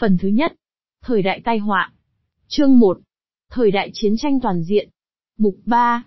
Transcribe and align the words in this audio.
Phần 0.00 0.18
thứ 0.18 0.28
nhất. 0.28 0.52
Thời 1.04 1.22
đại 1.22 1.40
tai 1.44 1.58
họa. 1.58 1.92
Chương 2.48 2.78
1. 2.78 2.98
Thời 3.50 3.70
đại 3.70 3.90
chiến 3.92 4.16
tranh 4.16 4.40
toàn 4.40 4.62
diện. 4.62 4.88
Mục 5.38 5.56
3. 5.66 6.04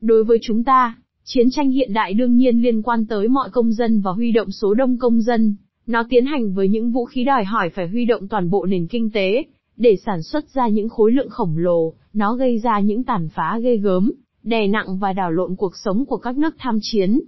Đối 0.00 0.24
với 0.24 0.38
chúng 0.42 0.64
ta, 0.64 0.98
chiến 1.24 1.50
tranh 1.50 1.70
hiện 1.70 1.92
đại 1.92 2.14
đương 2.14 2.36
nhiên 2.36 2.62
liên 2.62 2.82
quan 2.82 3.06
tới 3.06 3.28
mọi 3.28 3.50
công 3.50 3.72
dân 3.72 4.00
và 4.00 4.12
huy 4.12 4.32
động 4.32 4.50
số 4.50 4.74
đông 4.74 4.98
công 4.98 5.20
dân. 5.20 5.56
Nó 5.86 6.04
tiến 6.08 6.26
hành 6.26 6.54
với 6.54 6.68
những 6.68 6.90
vũ 6.90 7.04
khí 7.04 7.24
đòi 7.24 7.44
hỏi 7.44 7.70
phải 7.70 7.88
huy 7.88 8.04
động 8.04 8.28
toàn 8.28 8.50
bộ 8.50 8.66
nền 8.66 8.86
kinh 8.86 9.10
tế, 9.10 9.44
để 9.76 9.96
sản 10.06 10.22
xuất 10.22 10.48
ra 10.48 10.68
những 10.68 10.88
khối 10.88 11.12
lượng 11.12 11.30
khổng 11.30 11.58
lồ, 11.58 11.92
nó 12.12 12.34
gây 12.34 12.58
ra 12.58 12.80
những 12.80 13.04
tàn 13.04 13.28
phá 13.28 13.58
ghê 13.62 13.76
gớm, 13.76 14.12
đè 14.42 14.66
nặng 14.66 14.98
và 14.98 15.12
đảo 15.12 15.32
lộn 15.32 15.56
cuộc 15.56 15.76
sống 15.76 16.04
của 16.04 16.16
các 16.16 16.38
nước 16.38 16.54
tham 16.58 16.78
chiến. 16.82 17.20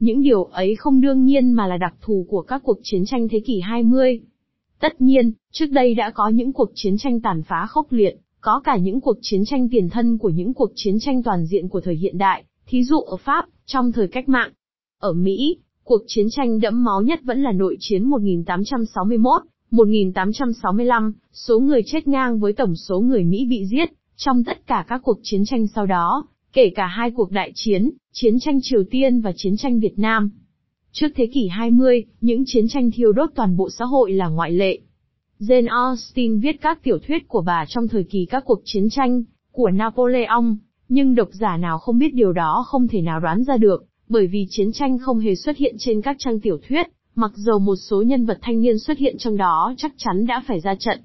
Những 0.00 0.22
điều 0.22 0.44
ấy 0.44 0.76
không 0.76 1.00
đương 1.00 1.24
nhiên 1.24 1.52
mà 1.52 1.66
là 1.66 1.76
đặc 1.76 1.94
thù 2.00 2.26
của 2.28 2.42
các 2.42 2.62
cuộc 2.64 2.78
chiến 2.82 3.04
tranh 3.06 3.28
thế 3.28 3.40
kỷ 3.40 3.60
20. 3.60 4.20
Tất 4.80 5.00
nhiên, 5.00 5.32
trước 5.52 5.66
đây 5.66 5.94
đã 5.94 6.10
có 6.10 6.28
những 6.28 6.52
cuộc 6.52 6.70
chiến 6.74 6.96
tranh 6.98 7.20
tàn 7.20 7.42
phá 7.42 7.66
khốc 7.66 7.92
liệt, 7.92 8.16
có 8.40 8.60
cả 8.64 8.76
những 8.76 9.00
cuộc 9.00 9.16
chiến 9.22 9.44
tranh 9.44 9.68
tiền 9.68 9.88
thân 9.88 10.18
của 10.18 10.28
những 10.28 10.54
cuộc 10.54 10.70
chiến 10.74 10.98
tranh 11.00 11.22
toàn 11.22 11.46
diện 11.46 11.68
của 11.68 11.80
thời 11.80 11.96
hiện 11.96 12.18
đại, 12.18 12.44
thí 12.66 12.84
dụ 12.84 13.00
ở 13.00 13.16
Pháp, 13.16 13.44
trong 13.66 13.92
thời 13.92 14.08
cách 14.08 14.28
mạng. 14.28 14.50
Ở 15.00 15.12
Mỹ, 15.12 15.56
cuộc 15.84 16.02
chiến 16.06 16.26
tranh 16.30 16.60
đẫm 16.60 16.84
máu 16.84 17.02
nhất 17.02 17.20
vẫn 17.24 17.42
là 17.42 17.52
nội 17.52 17.76
chiến 17.80 18.04
1861, 18.04 19.42
1865, 19.70 21.12
số 21.32 21.60
người 21.60 21.82
chết 21.86 22.08
ngang 22.08 22.38
với 22.38 22.52
tổng 22.52 22.76
số 22.76 23.00
người 23.00 23.24
Mỹ 23.24 23.46
bị 23.50 23.66
giết, 23.66 23.92
trong 24.16 24.44
tất 24.44 24.66
cả 24.66 24.84
các 24.88 25.00
cuộc 25.04 25.18
chiến 25.22 25.44
tranh 25.44 25.66
sau 25.66 25.86
đó, 25.86 26.26
kể 26.52 26.70
cả 26.74 26.86
hai 26.86 27.10
cuộc 27.10 27.30
đại 27.30 27.52
chiến, 27.54 27.90
chiến 28.12 28.38
tranh 28.40 28.58
Triều 28.62 28.84
Tiên 28.90 29.20
và 29.20 29.32
chiến 29.36 29.56
tranh 29.56 29.80
Việt 29.80 29.98
Nam. 29.98 30.30
Trước 31.00 31.08
thế 31.14 31.26
kỷ 31.26 31.48
20, 31.48 32.04
những 32.20 32.42
chiến 32.46 32.68
tranh 32.68 32.90
thiêu 32.90 33.12
đốt 33.12 33.30
toàn 33.34 33.56
bộ 33.56 33.70
xã 33.70 33.84
hội 33.84 34.12
là 34.12 34.28
ngoại 34.28 34.52
lệ. 34.52 34.78
Jane 35.40 35.68
Austen 35.68 36.38
viết 36.38 36.60
các 36.60 36.82
tiểu 36.82 36.98
thuyết 36.98 37.28
của 37.28 37.40
bà 37.40 37.64
trong 37.68 37.88
thời 37.88 38.04
kỳ 38.04 38.26
các 38.30 38.44
cuộc 38.46 38.60
chiến 38.64 38.88
tranh 38.90 39.22
của 39.52 39.70
Napoleon, 39.70 40.44
nhưng 40.88 41.14
độc 41.14 41.28
giả 41.32 41.56
nào 41.56 41.78
không 41.78 41.98
biết 41.98 42.14
điều 42.14 42.32
đó 42.32 42.64
không 42.66 42.88
thể 42.88 43.00
nào 43.00 43.20
đoán 43.20 43.44
ra 43.44 43.56
được, 43.56 43.84
bởi 44.08 44.26
vì 44.26 44.46
chiến 44.50 44.72
tranh 44.72 44.98
không 44.98 45.18
hề 45.18 45.34
xuất 45.34 45.56
hiện 45.56 45.76
trên 45.78 46.02
các 46.02 46.16
trang 46.18 46.40
tiểu 46.40 46.58
thuyết, 46.68 46.86
mặc 47.14 47.32
dầu 47.34 47.58
một 47.58 47.76
số 47.76 48.02
nhân 48.02 48.26
vật 48.26 48.38
thanh 48.42 48.60
niên 48.60 48.78
xuất 48.78 48.98
hiện 48.98 49.16
trong 49.18 49.36
đó 49.36 49.74
chắc 49.76 49.92
chắn 49.96 50.26
đã 50.26 50.42
phải 50.46 50.60
ra 50.60 50.74
trận. 50.74 51.00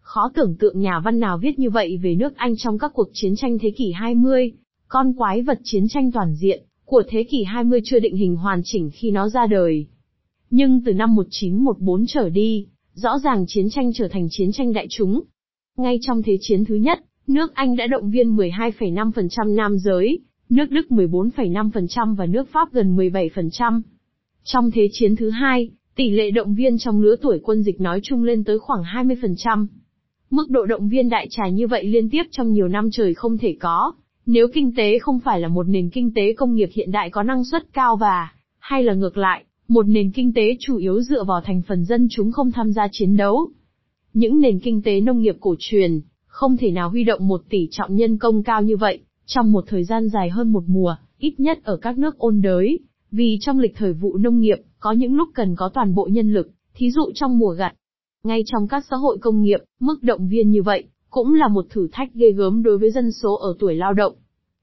Khó 0.00 0.30
tưởng 0.34 0.56
tượng 0.56 0.80
nhà 0.80 1.00
văn 1.04 1.20
nào 1.20 1.38
viết 1.38 1.58
như 1.58 1.70
vậy 1.70 1.98
về 2.02 2.14
nước 2.14 2.36
Anh 2.36 2.56
trong 2.56 2.78
các 2.78 2.92
cuộc 2.94 3.08
chiến 3.12 3.36
tranh 3.36 3.58
thế 3.58 3.70
kỷ 3.70 3.92
20, 3.92 4.52
con 4.88 5.12
quái 5.12 5.42
vật 5.42 5.58
chiến 5.64 5.88
tranh 5.88 6.12
toàn 6.12 6.34
diện 6.34 6.62
của 6.92 7.02
thế 7.08 7.24
kỷ 7.24 7.44
20 7.44 7.80
chưa 7.84 7.98
định 7.98 8.16
hình 8.16 8.36
hoàn 8.36 8.60
chỉnh 8.64 8.90
khi 8.92 9.10
nó 9.10 9.28
ra 9.28 9.46
đời. 9.46 9.86
Nhưng 10.50 10.80
từ 10.84 10.92
năm 10.92 11.14
1914 11.14 12.06
trở 12.06 12.28
đi, 12.28 12.66
rõ 12.94 13.18
ràng 13.18 13.44
chiến 13.48 13.70
tranh 13.70 13.92
trở 13.94 14.08
thành 14.08 14.28
chiến 14.30 14.52
tranh 14.52 14.72
đại 14.72 14.86
chúng. 14.90 15.22
Ngay 15.76 15.98
trong 16.02 16.22
Thế 16.22 16.36
chiến 16.40 16.64
thứ 16.64 16.74
nhất, 16.74 16.98
nước 17.26 17.54
Anh 17.54 17.76
đã 17.76 17.86
động 17.86 18.10
viên 18.10 18.36
12,5% 18.36 19.54
nam 19.54 19.78
giới, 19.78 20.18
nước 20.48 20.70
Đức 20.70 20.86
14,5% 20.88 22.14
và 22.14 22.26
nước 22.26 22.48
Pháp 22.52 22.72
gần 22.72 22.96
17%. 22.96 23.80
Trong 24.44 24.70
Thế 24.70 24.88
chiến 24.92 25.16
thứ 25.16 25.30
hai, 25.30 25.70
tỷ 25.96 26.10
lệ 26.10 26.30
động 26.30 26.54
viên 26.54 26.78
trong 26.78 27.02
lứa 27.02 27.16
tuổi 27.22 27.40
quân 27.42 27.62
dịch 27.62 27.80
nói 27.80 28.00
chung 28.02 28.24
lên 28.24 28.44
tới 28.44 28.58
khoảng 28.58 28.82
20%. 28.82 29.66
Mức 30.30 30.50
độ 30.50 30.66
động 30.66 30.88
viên 30.88 31.08
đại 31.08 31.26
trà 31.30 31.48
như 31.48 31.66
vậy 31.66 31.84
liên 31.84 32.10
tiếp 32.10 32.22
trong 32.30 32.52
nhiều 32.52 32.68
năm 32.68 32.90
trời 32.90 33.14
không 33.14 33.38
thể 33.38 33.56
có, 33.60 33.92
nếu 34.26 34.48
kinh 34.54 34.74
tế 34.76 34.98
không 34.98 35.20
phải 35.20 35.40
là 35.40 35.48
một 35.48 35.68
nền 35.68 35.90
kinh 35.90 36.14
tế 36.14 36.32
công 36.32 36.54
nghiệp 36.54 36.68
hiện 36.72 36.90
đại 36.90 37.10
có 37.10 37.22
năng 37.22 37.44
suất 37.44 37.72
cao 37.72 37.96
và, 37.96 38.32
hay 38.58 38.82
là 38.82 38.94
ngược 38.94 39.16
lại, 39.16 39.44
một 39.68 39.88
nền 39.88 40.10
kinh 40.10 40.32
tế 40.34 40.56
chủ 40.60 40.76
yếu 40.76 41.00
dựa 41.00 41.24
vào 41.24 41.40
thành 41.44 41.62
phần 41.68 41.84
dân 41.84 42.06
chúng 42.10 42.32
không 42.32 42.52
tham 42.52 42.72
gia 42.72 42.88
chiến 42.92 43.16
đấu. 43.16 43.48
Những 44.14 44.40
nền 44.40 44.60
kinh 44.60 44.82
tế 44.82 45.00
nông 45.00 45.20
nghiệp 45.20 45.36
cổ 45.40 45.54
truyền, 45.58 46.00
không 46.26 46.56
thể 46.56 46.70
nào 46.70 46.90
huy 46.90 47.04
động 47.04 47.28
một 47.28 47.42
tỷ 47.50 47.68
trọng 47.70 47.96
nhân 47.96 48.18
công 48.18 48.42
cao 48.42 48.62
như 48.62 48.76
vậy, 48.76 48.98
trong 49.26 49.52
một 49.52 49.64
thời 49.68 49.84
gian 49.84 50.08
dài 50.08 50.30
hơn 50.30 50.52
một 50.52 50.64
mùa, 50.66 50.96
ít 51.18 51.40
nhất 51.40 51.58
ở 51.64 51.76
các 51.76 51.98
nước 51.98 52.18
ôn 52.18 52.40
đới, 52.40 52.78
vì 53.10 53.38
trong 53.40 53.58
lịch 53.58 53.76
thời 53.76 53.92
vụ 53.92 54.16
nông 54.16 54.40
nghiệp, 54.40 54.58
có 54.80 54.92
những 54.92 55.14
lúc 55.14 55.28
cần 55.34 55.56
có 55.56 55.70
toàn 55.74 55.94
bộ 55.94 56.08
nhân 56.12 56.32
lực, 56.32 56.50
thí 56.74 56.90
dụ 56.90 57.10
trong 57.14 57.38
mùa 57.38 57.50
gặt. 57.50 57.74
Ngay 58.24 58.42
trong 58.46 58.68
các 58.68 58.84
xã 58.90 58.96
hội 58.96 59.18
công 59.20 59.42
nghiệp, 59.42 59.60
mức 59.80 60.02
động 60.02 60.28
viên 60.28 60.50
như 60.50 60.62
vậy, 60.62 60.84
cũng 61.12 61.34
là 61.34 61.48
một 61.48 61.66
thử 61.70 61.88
thách 61.92 62.14
ghê 62.14 62.32
gớm 62.32 62.62
đối 62.62 62.78
với 62.78 62.90
dân 62.90 63.12
số 63.12 63.34
ở 63.34 63.54
tuổi 63.58 63.74
lao 63.74 63.92
động. 63.92 64.12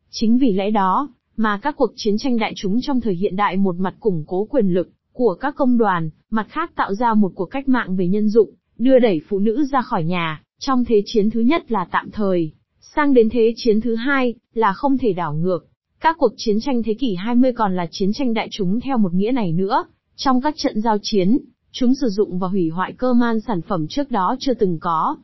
Chính 0.10 0.38
vì 0.38 0.54
lẽ 0.54 0.72
đó, 0.72 1.10
mà 1.38 1.60
các 1.62 1.76
cuộc 1.78 1.92
chiến 1.96 2.18
tranh 2.18 2.38
đại 2.38 2.54
chúng 2.56 2.82
trong 2.82 3.02
thời 3.02 3.16
hiện 3.16 3.36
đại 3.36 3.58
một 3.58 3.76
mặt 3.80 3.96
củng 4.00 4.24
cố 4.28 4.48
quyền 4.50 4.74
lực 4.74 4.90
của 5.14 5.34
các 5.40 5.56
công 5.56 5.78
đoàn, 5.78 6.10
mặt 6.30 6.48
khác 6.50 6.72
tạo 6.76 6.94
ra 6.94 7.14
một 7.14 7.32
cuộc 7.36 7.46
cách 7.46 7.70
mạng 7.70 7.96
về 7.96 8.08
nhân 8.08 8.30
dụng, 8.30 8.50
đưa 8.78 9.00
đẩy 9.00 9.22
phụ 9.30 9.40
nữ 9.40 9.66
ra 9.72 9.82
khỏi 9.82 10.04
nhà, 10.04 10.44
trong 10.60 10.86
thế 10.86 11.02
chiến 11.06 11.30
thứ 11.30 11.40
nhất 11.40 11.72
là 11.72 11.88
tạm 11.92 12.12
thời, 12.12 12.52
sang 12.80 13.14
đến 13.14 13.30
thế 13.30 13.54
chiến 13.56 13.82
thứ 13.82 13.96
hai 13.96 14.34
là 14.54 14.74
không 14.74 14.98
thể 14.98 15.14
đảo 15.14 15.34
ngược. 15.34 15.66
Các 16.00 16.16
cuộc 16.20 16.34
chiến 16.38 16.60
tranh 16.60 16.84
thế 16.84 16.94
kỷ 16.94 17.16
20 17.16 17.54
còn 17.54 17.76
là 17.76 17.88
chiến 17.92 18.14
tranh 18.14 18.34
đại 18.34 18.48
chúng 18.52 18.80
theo 18.80 18.98
một 18.98 19.14
nghĩa 19.14 19.32
này 19.32 19.52
nữa, 19.52 19.84
trong 20.16 20.42
các 20.42 20.54
trận 20.58 20.82
giao 20.82 20.98
chiến, 21.02 21.38
chúng 21.72 21.96
sử 21.96 22.10
dụng 22.10 22.40
và 22.40 22.48
hủy 22.48 22.70
hoại 22.70 22.94
cơ 22.94 23.14
man 23.14 23.40
sản 23.40 23.62
phẩm 23.62 23.88
trước 23.88 24.12
đó 24.12 24.36
chưa 24.40 24.54
từng 24.54 24.78
có. 24.82 25.16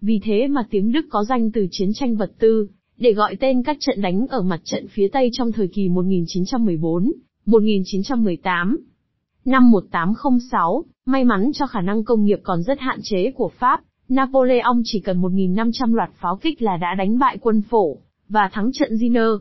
Vì 0.00 0.20
thế 0.24 0.48
mà 0.48 0.62
tiếng 0.70 0.92
Đức 0.92 1.06
có 1.10 1.24
danh 1.24 1.50
từ 1.50 1.66
chiến 1.70 1.90
tranh 1.94 2.16
vật 2.16 2.32
tư, 2.38 2.68
để 2.98 3.12
gọi 3.12 3.36
tên 3.36 3.62
các 3.62 3.76
trận 3.80 4.00
đánh 4.00 4.26
ở 4.26 4.42
mặt 4.42 4.60
trận 4.64 4.86
phía 4.88 5.08
Tây 5.08 5.30
trong 5.32 5.52
thời 5.52 5.68
kỳ 5.68 5.88
1914, 5.88 7.12
1918. 7.46 8.78
Năm 9.44 9.70
1806, 9.70 10.84
may 11.06 11.24
mắn 11.24 11.50
cho 11.54 11.66
khả 11.66 11.80
năng 11.80 12.04
công 12.04 12.24
nghiệp 12.24 12.40
còn 12.42 12.62
rất 12.62 12.80
hạn 12.80 12.98
chế 13.02 13.30
của 13.30 13.50
Pháp, 13.58 13.80
Napoleon 14.08 14.82
chỉ 14.84 15.00
cần 15.00 15.20
1.500 15.20 15.94
loạt 15.94 16.10
pháo 16.20 16.36
kích 16.36 16.62
là 16.62 16.76
đã 16.76 16.94
đánh 16.98 17.18
bại 17.18 17.38
quân 17.40 17.62
phổ, 17.70 17.96
và 18.28 18.50
thắng 18.52 18.70
trận 18.72 18.94
Ziner. 18.94 19.38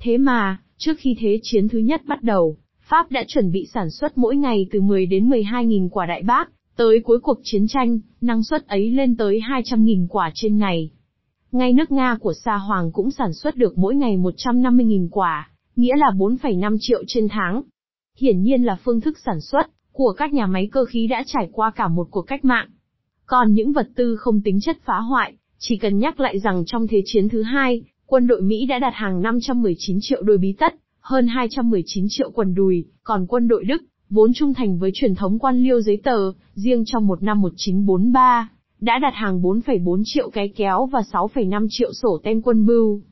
Thế 0.00 0.18
mà, 0.18 0.60
trước 0.76 0.94
khi 0.98 1.16
Thế 1.18 1.40
chiến 1.42 1.68
thứ 1.68 1.78
nhất 1.78 2.02
bắt 2.06 2.22
đầu, 2.22 2.56
Pháp 2.80 3.10
đã 3.10 3.24
chuẩn 3.28 3.52
bị 3.52 3.66
sản 3.74 3.90
xuất 3.90 4.18
mỗi 4.18 4.36
ngày 4.36 4.66
từ 4.70 4.80
10 4.80 5.06
đến 5.06 5.28
12.000 5.28 5.88
quả 5.88 6.06
đại 6.06 6.22
bác, 6.22 6.50
tới 6.78 7.00
cuối 7.04 7.18
cuộc 7.20 7.38
chiến 7.42 7.66
tranh, 7.68 7.98
năng 8.20 8.42
suất 8.42 8.66
ấy 8.66 8.90
lên 8.90 9.16
tới 9.16 9.40
200.000 9.50 10.06
quả 10.08 10.30
trên 10.34 10.58
ngày. 10.58 10.90
Ngay 11.52 11.72
nước 11.72 11.92
Nga 11.92 12.16
của 12.20 12.32
Sa 12.44 12.56
Hoàng 12.56 12.92
cũng 12.92 13.10
sản 13.10 13.32
xuất 13.32 13.56
được 13.56 13.78
mỗi 13.78 13.94
ngày 13.94 14.16
150.000 14.16 15.08
quả, 15.10 15.50
nghĩa 15.76 15.96
là 15.96 16.06
4,5 16.16 16.76
triệu 16.80 17.02
trên 17.06 17.28
tháng. 17.28 17.62
Hiển 18.18 18.42
nhiên 18.42 18.62
là 18.62 18.76
phương 18.84 19.00
thức 19.00 19.18
sản 19.26 19.40
xuất 19.40 19.70
của 19.92 20.12
các 20.16 20.32
nhà 20.32 20.46
máy 20.46 20.68
cơ 20.72 20.84
khí 20.84 21.06
đã 21.06 21.22
trải 21.26 21.48
qua 21.52 21.70
cả 21.70 21.88
một 21.88 22.08
cuộc 22.10 22.22
cách 22.22 22.44
mạng. 22.44 22.68
Còn 23.26 23.52
những 23.52 23.72
vật 23.72 23.88
tư 23.96 24.16
không 24.16 24.40
tính 24.42 24.60
chất 24.60 24.76
phá 24.84 24.98
hoại, 24.98 25.32
chỉ 25.58 25.76
cần 25.76 25.98
nhắc 25.98 26.20
lại 26.20 26.38
rằng 26.38 26.64
trong 26.66 26.86
Thế 26.86 27.02
chiến 27.04 27.28
thứ 27.28 27.42
hai, 27.42 27.82
quân 28.06 28.26
đội 28.26 28.42
Mỹ 28.42 28.66
đã 28.66 28.78
đặt 28.78 28.92
hàng 28.94 29.22
519 29.22 29.98
triệu 30.00 30.22
đôi 30.22 30.38
bí 30.38 30.52
tất, 30.58 30.74
hơn 31.00 31.26
219 31.26 32.06
triệu 32.08 32.30
quần 32.30 32.54
đùi, 32.54 32.84
còn 33.02 33.26
quân 33.26 33.48
đội 33.48 33.64
Đức, 33.64 33.82
vốn 34.10 34.32
trung 34.32 34.54
thành 34.54 34.78
với 34.78 34.90
truyền 34.94 35.14
thống 35.14 35.38
quan 35.38 35.62
liêu 35.62 35.80
giấy 35.80 36.00
tờ, 36.04 36.32
riêng 36.54 36.84
trong 36.86 37.06
một 37.06 37.22
năm 37.22 37.40
1943, 37.40 38.50
đã 38.80 38.98
đặt 38.98 39.12
hàng 39.14 39.42
4,4 39.42 40.02
triệu 40.04 40.30
cái 40.30 40.48
kéo 40.56 40.86
và 40.86 41.00
6,5 41.12 41.66
triệu 41.70 41.92
sổ 41.92 42.18
tem 42.22 42.42
quân 42.42 42.66
bưu. 42.66 43.02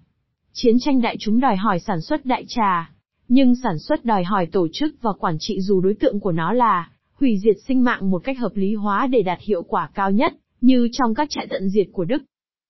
Chiến 0.52 0.76
tranh 0.80 1.00
đại 1.00 1.16
chúng 1.18 1.40
đòi 1.40 1.56
hỏi 1.56 1.78
sản 1.78 2.00
xuất 2.00 2.26
đại 2.26 2.44
trà, 2.48 2.90
nhưng 3.28 3.54
sản 3.54 3.78
xuất 3.78 4.04
đòi 4.04 4.24
hỏi 4.24 4.46
tổ 4.46 4.68
chức 4.72 4.94
và 5.02 5.12
quản 5.12 5.36
trị 5.40 5.60
dù 5.60 5.80
đối 5.80 5.94
tượng 5.94 6.20
của 6.20 6.32
nó 6.32 6.52
là 6.52 6.90
hủy 7.14 7.38
diệt 7.44 7.56
sinh 7.68 7.84
mạng 7.84 8.10
một 8.10 8.18
cách 8.24 8.38
hợp 8.38 8.52
lý 8.56 8.74
hóa 8.74 9.06
để 9.06 9.22
đạt 9.22 9.38
hiệu 9.40 9.62
quả 9.62 9.90
cao 9.94 10.10
nhất, 10.10 10.32
như 10.60 10.88
trong 10.92 11.14
các 11.14 11.30
trại 11.30 11.46
tận 11.50 11.68
diệt 11.68 11.86
của 11.92 12.04
Đức. 12.04 12.22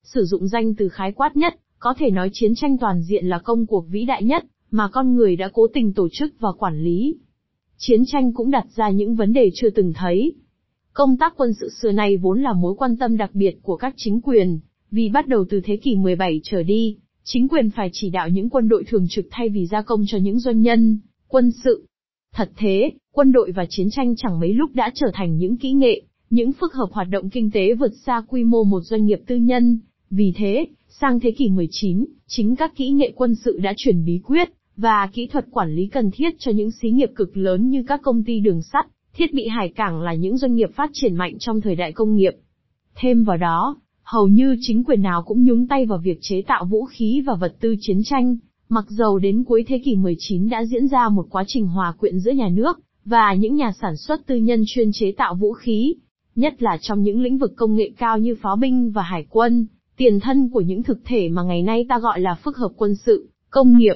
Sử 0.03 0.25
dụng 0.25 0.47
danh 0.47 0.75
từ 0.75 0.89
khái 0.89 1.11
quát 1.11 1.37
nhất, 1.37 1.55
có 1.79 1.93
thể 1.97 2.09
nói 2.09 2.29
chiến 2.33 2.55
tranh 2.55 2.77
toàn 2.77 3.01
diện 3.01 3.25
là 3.25 3.39
công 3.39 3.65
cuộc 3.65 3.85
vĩ 3.89 4.05
đại 4.05 4.23
nhất, 4.23 4.45
mà 4.71 4.87
con 4.87 5.15
người 5.15 5.35
đã 5.35 5.49
cố 5.53 5.67
tình 5.73 5.93
tổ 5.93 6.07
chức 6.11 6.33
và 6.39 6.49
quản 6.57 6.79
lý. 6.79 7.15
Chiến 7.79 8.05
tranh 8.05 8.33
cũng 8.33 8.51
đặt 8.51 8.65
ra 8.75 8.89
những 8.89 9.15
vấn 9.15 9.33
đề 9.33 9.51
chưa 9.53 9.69
từng 9.69 9.93
thấy. 9.95 10.33
Công 10.93 11.17
tác 11.17 11.33
quân 11.37 11.53
sự 11.53 11.69
xưa 11.81 11.91
nay 11.91 12.17
vốn 12.17 12.41
là 12.41 12.53
mối 12.53 12.75
quan 12.77 12.97
tâm 12.97 13.17
đặc 13.17 13.29
biệt 13.33 13.57
của 13.61 13.75
các 13.75 13.93
chính 13.97 14.21
quyền, 14.21 14.59
vì 14.91 15.09
bắt 15.09 15.27
đầu 15.27 15.45
từ 15.49 15.61
thế 15.63 15.77
kỷ 15.77 15.95
17 15.95 16.41
trở 16.43 16.63
đi, 16.63 16.97
chính 17.23 17.47
quyền 17.47 17.69
phải 17.69 17.89
chỉ 17.93 18.09
đạo 18.09 18.29
những 18.29 18.49
quân 18.49 18.67
đội 18.67 18.83
thường 18.83 19.05
trực 19.09 19.27
thay 19.31 19.49
vì 19.49 19.65
gia 19.65 19.81
công 19.81 20.03
cho 20.07 20.17
những 20.17 20.39
doanh 20.39 20.61
nhân, 20.61 20.99
quân 21.27 21.51
sự. 21.51 21.85
Thật 22.33 22.51
thế, 22.57 22.91
quân 23.11 23.31
đội 23.31 23.51
và 23.51 23.65
chiến 23.69 23.89
tranh 23.89 24.15
chẳng 24.15 24.39
mấy 24.39 24.53
lúc 24.53 24.75
đã 24.75 24.91
trở 24.95 25.07
thành 25.13 25.37
những 25.37 25.57
kỹ 25.57 25.71
nghệ, 25.71 26.01
những 26.29 26.53
phức 26.53 26.73
hợp 26.73 26.89
hoạt 26.91 27.07
động 27.09 27.29
kinh 27.29 27.51
tế 27.51 27.73
vượt 27.73 27.91
xa 28.05 28.21
quy 28.27 28.43
mô 28.43 28.63
một 28.63 28.81
doanh 28.81 29.05
nghiệp 29.05 29.19
tư 29.27 29.35
nhân. 29.35 29.79
Vì 30.09 30.33
thế, 30.35 30.65
sang 30.89 31.19
thế 31.19 31.31
kỷ 31.31 31.49
19, 31.49 32.05
chính 32.27 32.55
các 32.55 32.75
kỹ 32.75 32.89
nghệ 32.89 33.11
quân 33.15 33.35
sự 33.35 33.59
đã 33.63 33.73
chuyển 33.77 34.05
bí 34.05 34.19
quyết, 34.23 34.49
và 34.77 35.09
kỹ 35.13 35.27
thuật 35.27 35.45
quản 35.51 35.75
lý 35.75 35.87
cần 35.87 36.11
thiết 36.11 36.29
cho 36.39 36.51
những 36.51 36.71
xí 36.71 36.89
nghiệp 36.89 37.09
cực 37.15 37.37
lớn 37.37 37.69
như 37.69 37.83
các 37.87 38.01
công 38.03 38.23
ty 38.23 38.39
đường 38.39 38.61
sắt, 38.61 38.85
thiết 39.13 39.33
bị 39.33 39.47
hải 39.47 39.69
cảng 39.69 40.01
là 40.01 40.13
những 40.13 40.37
doanh 40.37 40.55
nghiệp 40.55 40.69
phát 40.75 40.89
triển 40.93 41.15
mạnh 41.15 41.37
trong 41.39 41.61
thời 41.61 41.75
đại 41.75 41.91
công 41.91 42.15
nghiệp. 42.15 42.33
Thêm 42.95 43.23
vào 43.23 43.37
đó, 43.37 43.75
hầu 44.03 44.27
như 44.27 44.55
chính 44.61 44.83
quyền 44.83 45.01
nào 45.01 45.23
cũng 45.25 45.45
nhúng 45.45 45.67
tay 45.67 45.85
vào 45.85 45.99
việc 46.03 46.17
chế 46.21 46.41
tạo 46.47 46.65
vũ 46.65 46.85
khí 46.85 47.23
và 47.25 47.35
vật 47.35 47.55
tư 47.59 47.75
chiến 47.79 48.01
tranh, 48.03 48.37
mặc 48.69 48.85
dầu 48.89 49.19
đến 49.19 49.43
cuối 49.43 49.63
thế 49.67 49.81
kỷ 49.85 49.95
19 49.95 50.49
đã 50.49 50.65
diễn 50.65 50.87
ra 50.87 51.09
một 51.09 51.27
quá 51.29 51.43
trình 51.47 51.67
hòa 51.67 51.93
quyện 51.99 52.19
giữa 52.19 52.31
nhà 52.31 52.49
nước 52.49 52.79
và 53.05 53.33
những 53.33 53.55
nhà 53.55 53.71
sản 53.81 53.97
xuất 53.97 54.27
tư 54.27 54.35
nhân 54.35 54.63
chuyên 54.67 54.89
chế 54.93 55.11
tạo 55.17 55.35
vũ 55.35 55.53
khí. 55.53 55.95
nhất 56.35 56.63
là 56.63 56.77
trong 56.81 57.03
những 57.03 57.21
lĩnh 57.21 57.37
vực 57.37 57.53
công 57.55 57.75
nghệ 57.75 57.91
cao 57.97 58.17
như 58.17 58.35
pháo 58.41 58.55
binh 58.55 58.91
và 58.91 59.01
hải 59.01 59.25
quân, 59.29 59.65
tiền 59.97 60.19
thân 60.19 60.49
của 60.49 60.61
những 60.61 60.83
thực 60.83 60.99
thể 61.05 61.29
mà 61.29 61.43
ngày 61.43 61.61
nay 61.61 61.85
ta 61.89 61.99
gọi 61.99 62.19
là 62.19 62.35
phức 62.43 62.57
hợp 62.57 62.71
quân 62.77 62.95
sự, 62.95 63.29
công 63.49 63.77
nghiệp. 63.77 63.95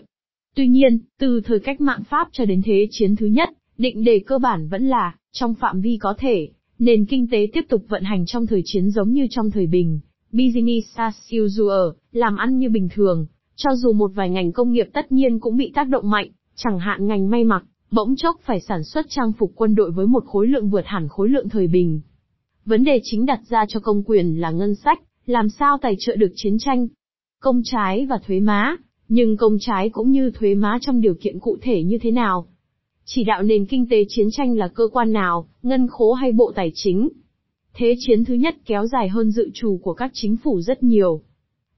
Tuy 0.55 0.67
nhiên, 0.67 0.99
từ 1.19 1.41
thời 1.41 1.59
cách 1.59 1.81
mạng 1.81 2.03
Pháp 2.09 2.27
cho 2.31 2.45
đến 2.45 2.61
thế 2.65 2.87
chiến 2.91 3.15
thứ 3.15 3.25
nhất, 3.25 3.49
định 3.77 4.03
đề 4.03 4.19
cơ 4.19 4.37
bản 4.37 4.67
vẫn 4.67 4.87
là, 4.87 5.15
trong 5.31 5.53
phạm 5.53 5.81
vi 5.81 5.97
có 6.01 6.13
thể, 6.17 6.49
nền 6.79 7.05
kinh 7.05 7.27
tế 7.31 7.47
tiếp 7.53 7.65
tục 7.69 7.85
vận 7.87 8.03
hành 8.03 8.25
trong 8.25 8.47
thời 8.47 8.61
chiến 8.65 8.89
giống 8.89 9.11
như 9.11 9.27
trong 9.29 9.51
thời 9.51 9.67
bình. 9.67 9.99
Business 10.31 10.95
as 10.95 11.33
usual, 11.41 11.89
làm 12.11 12.37
ăn 12.37 12.57
như 12.57 12.69
bình 12.69 12.89
thường, 12.93 13.25
cho 13.55 13.75
dù 13.75 13.93
một 13.93 14.11
vài 14.15 14.29
ngành 14.29 14.51
công 14.51 14.71
nghiệp 14.71 14.89
tất 14.93 15.11
nhiên 15.11 15.39
cũng 15.39 15.57
bị 15.57 15.71
tác 15.75 15.87
động 15.87 16.09
mạnh, 16.09 16.27
chẳng 16.55 16.79
hạn 16.79 17.07
ngành 17.07 17.29
may 17.29 17.43
mặc, 17.43 17.63
bỗng 17.91 18.15
chốc 18.15 18.39
phải 18.43 18.59
sản 18.59 18.83
xuất 18.83 19.05
trang 19.09 19.31
phục 19.39 19.51
quân 19.55 19.75
đội 19.75 19.91
với 19.91 20.07
một 20.07 20.23
khối 20.25 20.47
lượng 20.47 20.69
vượt 20.69 20.85
hẳn 20.85 21.07
khối 21.09 21.29
lượng 21.29 21.49
thời 21.49 21.67
bình. 21.67 22.01
Vấn 22.65 22.83
đề 22.83 22.99
chính 23.03 23.25
đặt 23.25 23.39
ra 23.49 23.65
cho 23.67 23.79
công 23.79 24.03
quyền 24.03 24.41
là 24.41 24.51
ngân 24.51 24.75
sách, 24.75 25.01
làm 25.25 25.49
sao 25.49 25.77
tài 25.81 25.95
trợ 25.99 26.15
được 26.15 26.31
chiến 26.35 26.57
tranh. 26.59 26.87
Công 27.39 27.61
trái 27.65 28.05
và 28.05 28.19
thuế 28.27 28.39
má, 28.39 28.75
nhưng 29.13 29.37
công 29.37 29.57
trái 29.59 29.89
cũng 29.89 30.11
như 30.11 30.31
thuế 30.31 30.55
má 30.55 30.77
trong 30.81 31.01
điều 31.01 31.13
kiện 31.13 31.39
cụ 31.39 31.57
thể 31.61 31.83
như 31.83 31.97
thế 31.97 32.11
nào? 32.11 32.45
Chỉ 33.05 33.23
đạo 33.23 33.43
nền 33.43 33.65
kinh 33.65 33.89
tế 33.89 34.05
chiến 34.07 34.27
tranh 34.31 34.57
là 34.57 34.67
cơ 34.67 34.87
quan 34.91 35.11
nào, 35.11 35.47
ngân 35.63 35.87
khố 35.87 36.13
hay 36.13 36.31
bộ 36.31 36.51
tài 36.55 36.71
chính? 36.75 37.09
Thế 37.73 37.95
chiến 37.99 38.25
thứ 38.25 38.33
nhất 38.33 38.55
kéo 38.65 38.87
dài 38.87 39.09
hơn 39.09 39.31
dự 39.31 39.49
trù 39.53 39.79
của 39.83 39.93
các 39.93 40.11
chính 40.13 40.37
phủ 40.37 40.61
rất 40.61 40.83
nhiều. 40.83 41.21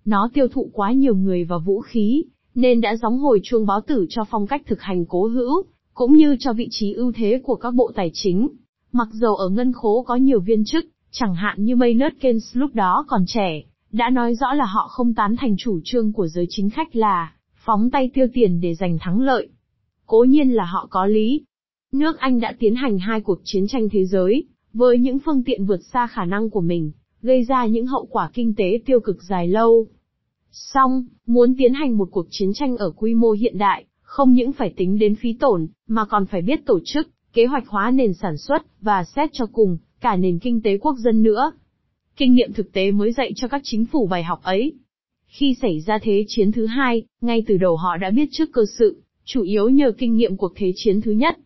Nó 0.05 0.29
tiêu 0.33 0.47
thụ 0.47 0.69
quá 0.73 0.91
nhiều 0.91 1.15
người 1.15 1.43
và 1.43 1.57
vũ 1.57 1.81
khí, 1.81 2.23
nên 2.55 2.81
đã 2.81 2.95
gióng 2.95 3.17
hồi 3.17 3.39
chuông 3.43 3.65
báo 3.65 3.81
tử 3.81 4.05
cho 4.09 4.23
phong 4.29 4.47
cách 4.47 4.61
thực 4.65 4.81
hành 4.81 5.05
cố 5.05 5.27
hữu, 5.27 5.63
cũng 5.93 6.13
như 6.13 6.35
cho 6.39 6.53
vị 6.53 6.67
trí 6.71 6.93
ưu 6.93 7.11
thế 7.15 7.41
của 7.43 7.55
các 7.55 7.73
bộ 7.73 7.91
tài 7.95 8.11
chính. 8.13 8.47
Mặc 8.91 9.07
dầu 9.11 9.35
ở 9.35 9.49
ngân 9.49 9.73
khố 9.73 10.03
có 10.07 10.15
nhiều 10.15 10.39
viên 10.39 10.65
chức, 10.65 10.85
chẳng 11.11 11.35
hạn 11.35 11.63
như 11.63 11.75
Maynard 11.75 12.15
Keynes 12.19 12.57
lúc 12.57 12.75
đó 12.75 13.05
còn 13.07 13.23
trẻ, 13.27 13.63
đã 13.93 14.09
nói 14.09 14.35
rõ 14.35 14.53
là 14.53 14.65
họ 14.65 14.87
không 14.87 15.13
tán 15.13 15.35
thành 15.35 15.55
chủ 15.57 15.79
trương 15.83 16.13
của 16.13 16.27
giới 16.27 16.45
chính 16.49 16.69
khách 16.69 16.95
là 16.95 17.33
phóng 17.55 17.89
tay 17.89 18.11
tiêu 18.13 18.27
tiền 18.33 18.61
để 18.61 18.75
giành 18.75 18.97
thắng 18.99 19.21
lợi. 19.21 19.47
Cố 20.05 20.23
nhiên 20.23 20.49
là 20.49 20.65
họ 20.65 20.87
có 20.89 21.05
lý. 21.05 21.41
Nước 21.91 22.19
Anh 22.19 22.39
đã 22.39 22.53
tiến 22.59 22.75
hành 22.75 22.99
hai 22.99 23.21
cuộc 23.21 23.39
chiến 23.43 23.67
tranh 23.67 23.89
thế 23.91 24.05
giới, 24.05 24.43
với 24.73 24.97
những 24.97 25.19
phương 25.19 25.43
tiện 25.43 25.65
vượt 25.65 25.79
xa 25.93 26.07
khả 26.07 26.25
năng 26.25 26.49
của 26.49 26.61
mình, 26.61 26.91
gây 27.21 27.43
ra 27.43 27.65
những 27.65 27.87
hậu 27.87 28.05
quả 28.05 28.29
kinh 28.33 28.53
tế 28.57 28.79
tiêu 28.85 28.99
cực 28.99 29.23
dài 29.23 29.47
lâu. 29.47 29.87
Song, 30.51 31.05
muốn 31.25 31.55
tiến 31.57 31.73
hành 31.73 31.97
một 31.97 32.07
cuộc 32.11 32.27
chiến 32.29 32.53
tranh 32.53 32.77
ở 32.77 32.91
quy 32.91 33.13
mô 33.13 33.31
hiện 33.31 33.57
đại, 33.57 33.85
không 34.01 34.33
những 34.33 34.51
phải 34.51 34.73
tính 34.77 34.99
đến 34.99 35.15
phí 35.15 35.33
tổn, 35.33 35.67
mà 35.87 36.05
còn 36.05 36.25
phải 36.25 36.41
biết 36.41 36.65
tổ 36.65 36.79
chức, 36.85 37.09
kế 37.33 37.45
hoạch 37.45 37.67
hóa 37.67 37.91
nền 37.91 38.13
sản 38.13 38.37
xuất, 38.37 38.81
và 38.81 39.03
xét 39.03 39.29
cho 39.33 39.45
cùng, 39.45 39.77
cả 40.01 40.15
nền 40.15 40.39
kinh 40.39 40.61
tế 40.61 40.77
quốc 40.77 40.95
dân 40.97 41.23
nữa. 41.23 41.51
Kinh 42.17 42.33
nghiệm 42.33 42.53
thực 42.53 42.71
tế 42.73 42.91
mới 42.91 43.11
dạy 43.11 43.31
cho 43.35 43.47
các 43.47 43.61
chính 43.63 43.85
phủ 43.85 44.07
bài 44.07 44.23
học 44.23 44.43
ấy. 44.43 44.73
Khi 45.27 45.55
xảy 45.61 45.79
ra 45.79 45.99
thế 46.01 46.25
chiến 46.27 46.51
thứ 46.51 46.65
hai, 46.65 47.03
ngay 47.21 47.43
từ 47.47 47.57
đầu 47.57 47.77
họ 47.77 47.97
đã 47.97 48.09
biết 48.09 48.29
trước 48.31 48.49
cơ 48.53 48.61
sự, 48.77 49.01
chủ 49.25 49.41
yếu 49.41 49.69
nhờ 49.69 49.91
kinh 49.97 50.15
nghiệm 50.15 50.37
cuộc 50.37 50.51
thế 50.55 50.71
chiến 50.75 51.01
thứ 51.01 51.11
nhất. 51.11 51.37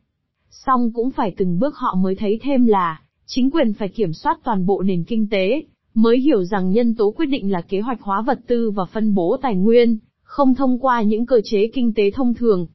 Song 0.49 0.91
cũng 0.93 1.11
phải 1.11 1.33
từng 1.37 1.59
bước 1.59 1.75
họ 1.75 1.95
mới 1.95 2.15
thấy 2.15 2.39
thêm 2.43 2.65
là, 2.65 3.01
chính 3.25 3.51
quyền 3.51 3.73
phải 3.73 3.89
kiểm 3.89 4.13
soát 4.13 4.39
toàn 4.43 4.65
bộ 4.65 4.81
nền 4.81 5.03
kinh 5.03 5.27
tế, 5.29 5.63
mới 5.93 6.19
hiểu 6.19 6.43
rằng 6.43 6.71
nhân 6.71 6.95
tố 6.95 7.11
quyết 7.11 7.25
định 7.25 7.51
là 7.51 7.61
kế 7.61 7.81
hoạch 7.81 8.01
hóa 8.01 8.21
vật 8.21 8.39
tư 8.47 8.71
và 8.71 8.85
phân 8.85 9.15
bố 9.15 9.37
tài 9.41 9.55
nguyên, 9.55 9.97
không 10.21 10.55
thông 10.55 10.79
qua 10.79 11.01
những 11.01 11.25
cơ 11.25 11.41
chế 11.43 11.67
kinh 11.67 11.93
tế 11.93 12.11
thông 12.11 12.33
thường. 12.33 12.67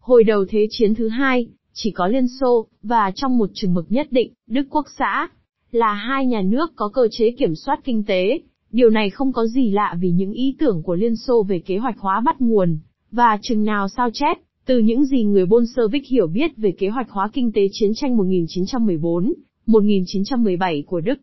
Hồi 0.00 0.24
đầu 0.24 0.44
Thế 0.48 0.66
chiến 0.70 0.94
thứ 0.94 1.08
hai, 1.08 1.46
chỉ 1.72 1.90
có 1.90 2.06
Liên 2.06 2.26
Xô, 2.40 2.66
và 2.82 3.12
trong 3.14 3.38
một 3.38 3.50
chừng 3.54 3.74
mực 3.74 3.86
nhất 3.88 4.06
định, 4.10 4.32
Đức 4.46 4.66
Quốc 4.70 4.86
xã, 4.98 5.28
là 5.70 5.94
hai 5.94 6.26
nhà 6.26 6.42
nước 6.42 6.72
có 6.76 6.88
cơ 6.88 7.08
chế 7.10 7.30
kiểm 7.30 7.54
soát 7.54 7.80
kinh 7.84 8.04
tế. 8.04 8.40
Điều 8.72 8.90
này 8.90 9.10
không 9.10 9.32
có 9.32 9.46
gì 9.46 9.70
lạ 9.70 9.96
vì 10.00 10.10
những 10.10 10.32
ý 10.32 10.56
tưởng 10.58 10.82
của 10.82 10.94
Liên 10.94 11.16
Xô 11.16 11.42
về 11.42 11.58
kế 11.58 11.78
hoạch 11.78 11.98
hóa 11.98 12.20
bắt 12.20 12.40
nguồn, 12.40 12.78
và 13.10 13.38
chừng 13.42 13.64
nào 13.64 13.88
sao 13.88 14.10
chép, 14.12 14.38
từ 14.66 14.78
những 14.78 15.04
gì 15.04 15.24
người 15.24 15.46
Bolshevik 15.46 16.06
hiểu 16.06 16.26
biết 16.26 16.56
về 16.56 16.70
kế 16.78 16.88
hoạch 16.88 17.10
hóa 17.10 17.30
kinh 17.32 17.52
tế 17.52 17.62
chiến 17.72 17.90
tranh 17.94 18.16
1914, 18.16 19.32
1917 19.66 20.82
của 20.86 21.00
Đức. 21.00 21.18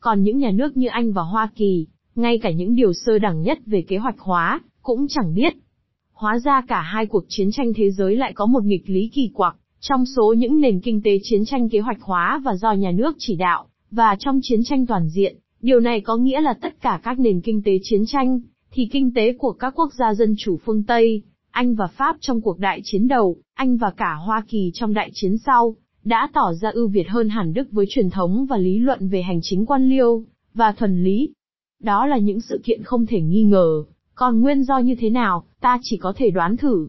Còn 0.00 0.22
những 0.22 0.38
nhà 0.38 0.50
nước 0.50 0.76
như 0.76 0.86
Anh 0.88 1.12
và 1.12 1.22
Hoa 1.22 1.50
Kỳ, 1.54 1.86
ngay 2.14 2.38
cả 2.38 2.50
những 2.50 2.74
điều 2.74 2.92
sơ 2.92 3.18
đẳng 3.18 3.42
nhất 3.42 3.58
về 3.66 3.82
kế 3.82 3.98
hoạch 3.98 4.18
hóa, 4.18 4.60
cũng 4.82 5.08
chẳng 5.08 5.34
biết. 5.34 5.54
Hóa 6.12 6.38
ra 6.38 6.62
cả 6.68 6.80
hai 6.80 7.06
cuộc 7.06 7.24
chiến 7.28 7.50
tranh 7.52 7.72
thế 7.76 7.90
giới 7.90 8.16
lại 8.16 8.32
có 8.32 8.46
một 8.46 8.64
nghịch 8.64 8.90
lý 8.90 9.10
kỳ 9.12 9.30
quặc, 9.34 9.56
trong 9.80 10.04
số 10.06 10.34
những 10.38 10.60
nền 10.60 10.80
kinh 10.80 11.02
tế 11.02 11.18
chiến 11.22 11.44
tranh 11.44 11.68
kế 11.68 11.80
hoạch 11.80 12.00
hóa 12.00 12.40
và 12.44 12.54
do 12.54 12.72
nhà 12.72 12.90
nước 12.90 13.16
chỉ 13.18 13.36
đạo, 13.36 13.66
và 13.90 14.16
trong 14.18 14.40
chiến 14.42 14.60
tranh 14.64 14.86
toàn 14.86 15.08
diện, 15.08 15.36
điều 15.60 15.80
này 15.80 16.00
có 16.00 16.16
nghĩa 16.16 16.40
là 16.40 16.54
tất 16.54 16.80
cả 16.80 17.00
các 17.02 17.18
nền 17.18 17.40
kinh 17.40 17.62
tế 17.62 17.72
chiến 17.82 18.06
tranh, 18.06 18.40
thì 18.70 18.88
kinh 18.92 19.14
tế 19.14 19.32
của 19.32 19.52
các 19.52 19.74
quốc 19.76 19.92
gia 19.94 20.14
dân 20.14 20.34
chủ 20.38 20.56
phương 20.64 20.82
Tây, 20.82 21.22
Anh 21.50 21.74
và 21.74 21.86
Pháp 21.86 22.16
trong 22.20 22.40
cuộc 22.40 22.58
đại 22.58 22.80
chiến 22.84 23.08
đầu, 23.08 23.36
Anh 23.54 23.76
và 23.76 23.90
cả 23.90 24.14
Hoa 24.14 24.44
Kỳ 24.48 24.70
trong 24.74 24.94
đại 24.94 25.10
chiến 25.14 25.38
sau, 25.38 25.76
đã 26.04 26.28
tỏ 26.34 26.52
ra 26.60 26.70
ưu 26.70 26.88
việt 26.88 27.08
hơn 27.08 27.28
hẳn 27.28 27.52
Đức 27.54 27.72
với 27.72 27.86
truyền 27.88 28.10
thống 28.10 28.46
và 28.46 28.56
lý 28.56 28.78
luận 28.78 29.08
về 29.08 29.22
hành 29.22 29.40
chính 29.42 29.66
quan 29.66 29.88
liêu, 29.88 30.24
và 30.54 30.72
thuần 30.72 31.04
lý. 31.04 31.32
Đó 31.80 32.06
là 32.06 32.18
những 32.18 32.40
sự 32.40 32.60
kiện 32.64 32.82
không 32.82 33.06
thể 33.06 33.20
nghi 33.20 33.42
ngờ, 33.42 33.84
còn 34.14 34.40
nguyên 34.40 34.62
do 34.62 34.78
như 34.78 34.94
thế 34.94 35.10
nào, 35.10 35.44
ta 35.60 35.78
chỉ 35.82 35.96
có 35.96 36.12
thể 36.16 36.30
đoán 36.30 36.56
thử. 36.56 36.88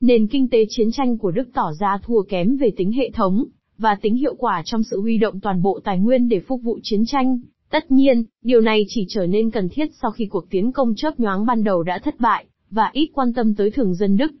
Nền 0.00 0.26
kinh 0.26 0.48
tế 0.48 0.64
chiến 0.68 0.90
tranh 0.92 1.18
của 1.18 1.30
Đức 1.30 1.48
tỏ 1.54 1.72
ra 1.80 1.98
thua 2.02 2.22
kém 2.22 2.56
về 2.56 2.70
tính 2.76 2.92
hệ 2.92 3.10
thống, 3.10 3.44
và 3.78 3.96
tính 4.02 4.16
hiệu 4.16 4.34
quả 4.34 4.62
trong 4.64 4.82
sự 4.82 5.00
huy 5.00 5.18
động 5.18 5.40
toàn 5.40 5.62
bộ 5.62 5.80
tài 5.84 5.98
nguyên 5.98 6.28
để 6.28 6.40
phục 6.40 6.62
vụ 6.62 6.78
chiến 6.82 7.02
tranh. 7.06 7.38
Tất 7.70 7.90
nhiên, 7.90 8.24
điều 8.42 8.60
này 8.60 8.84
chỉ 8.88 9.06
trở 9.08 9.26
nên 9.26 9.50
cần 9.50 9.68
thiết 9.68 9.86
sau 10.02 10.10
khi 10.10 10.26
cuộc 10.26 10.50
tiến 10.50 10.72
công 10.72 10.94
chớp 10.94 11.20
nhoáng 11.20 11.46
ban 11.46 11.64
đầu 11.64 11.82
đã 11.82 11.98
thất 11.98 12.20
bại, 12.20 12.46
và 12.70 12.90
ít 12.92 13.10
quan 13.14 13.32
tâm 13.32 13.54
tới 13.54 13.70
thường 13.70 13.94
dân 13.94 14.16
Đức. 14.16 14.32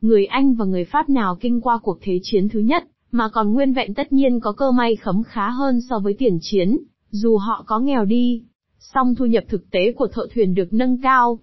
Người 0.00 0.26
Anh 0.26 0.54
và 0.54 0.64
người 0.64 0.84
Pháp 0.84 1.08
nào 1.08 1.36
kinh 1.40 1.60
qua 1.60 1.78
cuộc 1.82 1.98
thế 2.02 2.18
chiến 2.22 2.48
thứ 2.48 2.60
nhất, 2.60 2.84
mà 3.12 3.28
còn 3.28 3.52
nguyên 3.52 3.72
vẹn 3.72 3.94
tất 3.94 4.12
nhiên 4.12 4.40
có 4.40 4.52
cơ 4.52 4.70
may 4.70 4.96
khấm 4.96 5.22
khá 5.22 5.50
hơn 5.50 5.80
so 5.80 5.98
với 5.98 6.14
tiền 6.18 6.38
chiến, 6.40 6.78
dù 7.10 7.36
họ 7.36 7.64
có 7.66 7.78
nghèo 7.78 8.04
đi. 8.04 8.42
Song 8.78 9.14
thu 9.14 9.26
nhập 9.26 9.44
thực 9.48 9.70
tế 9.70 9.92
của 9.92 10.08
thợ 10.12 10.26
thuyền 10.34 10.54
được 10.54 10.72
nâng 10.72 11.02
cao. 11.02 11.38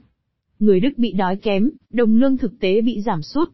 Người 0.60 0.80
Đức 0.80 0.90
bị 0.98 1.12
đói 1.12 1.36
kém, 1.36 1.70
đồng 1.90 2.16
lương 2.16 2.38
thực 2.38 2.60
tế 2.60 2.82
bị 2.82 3.02
giảm 3.02 3.22
sút. 3.22 3.50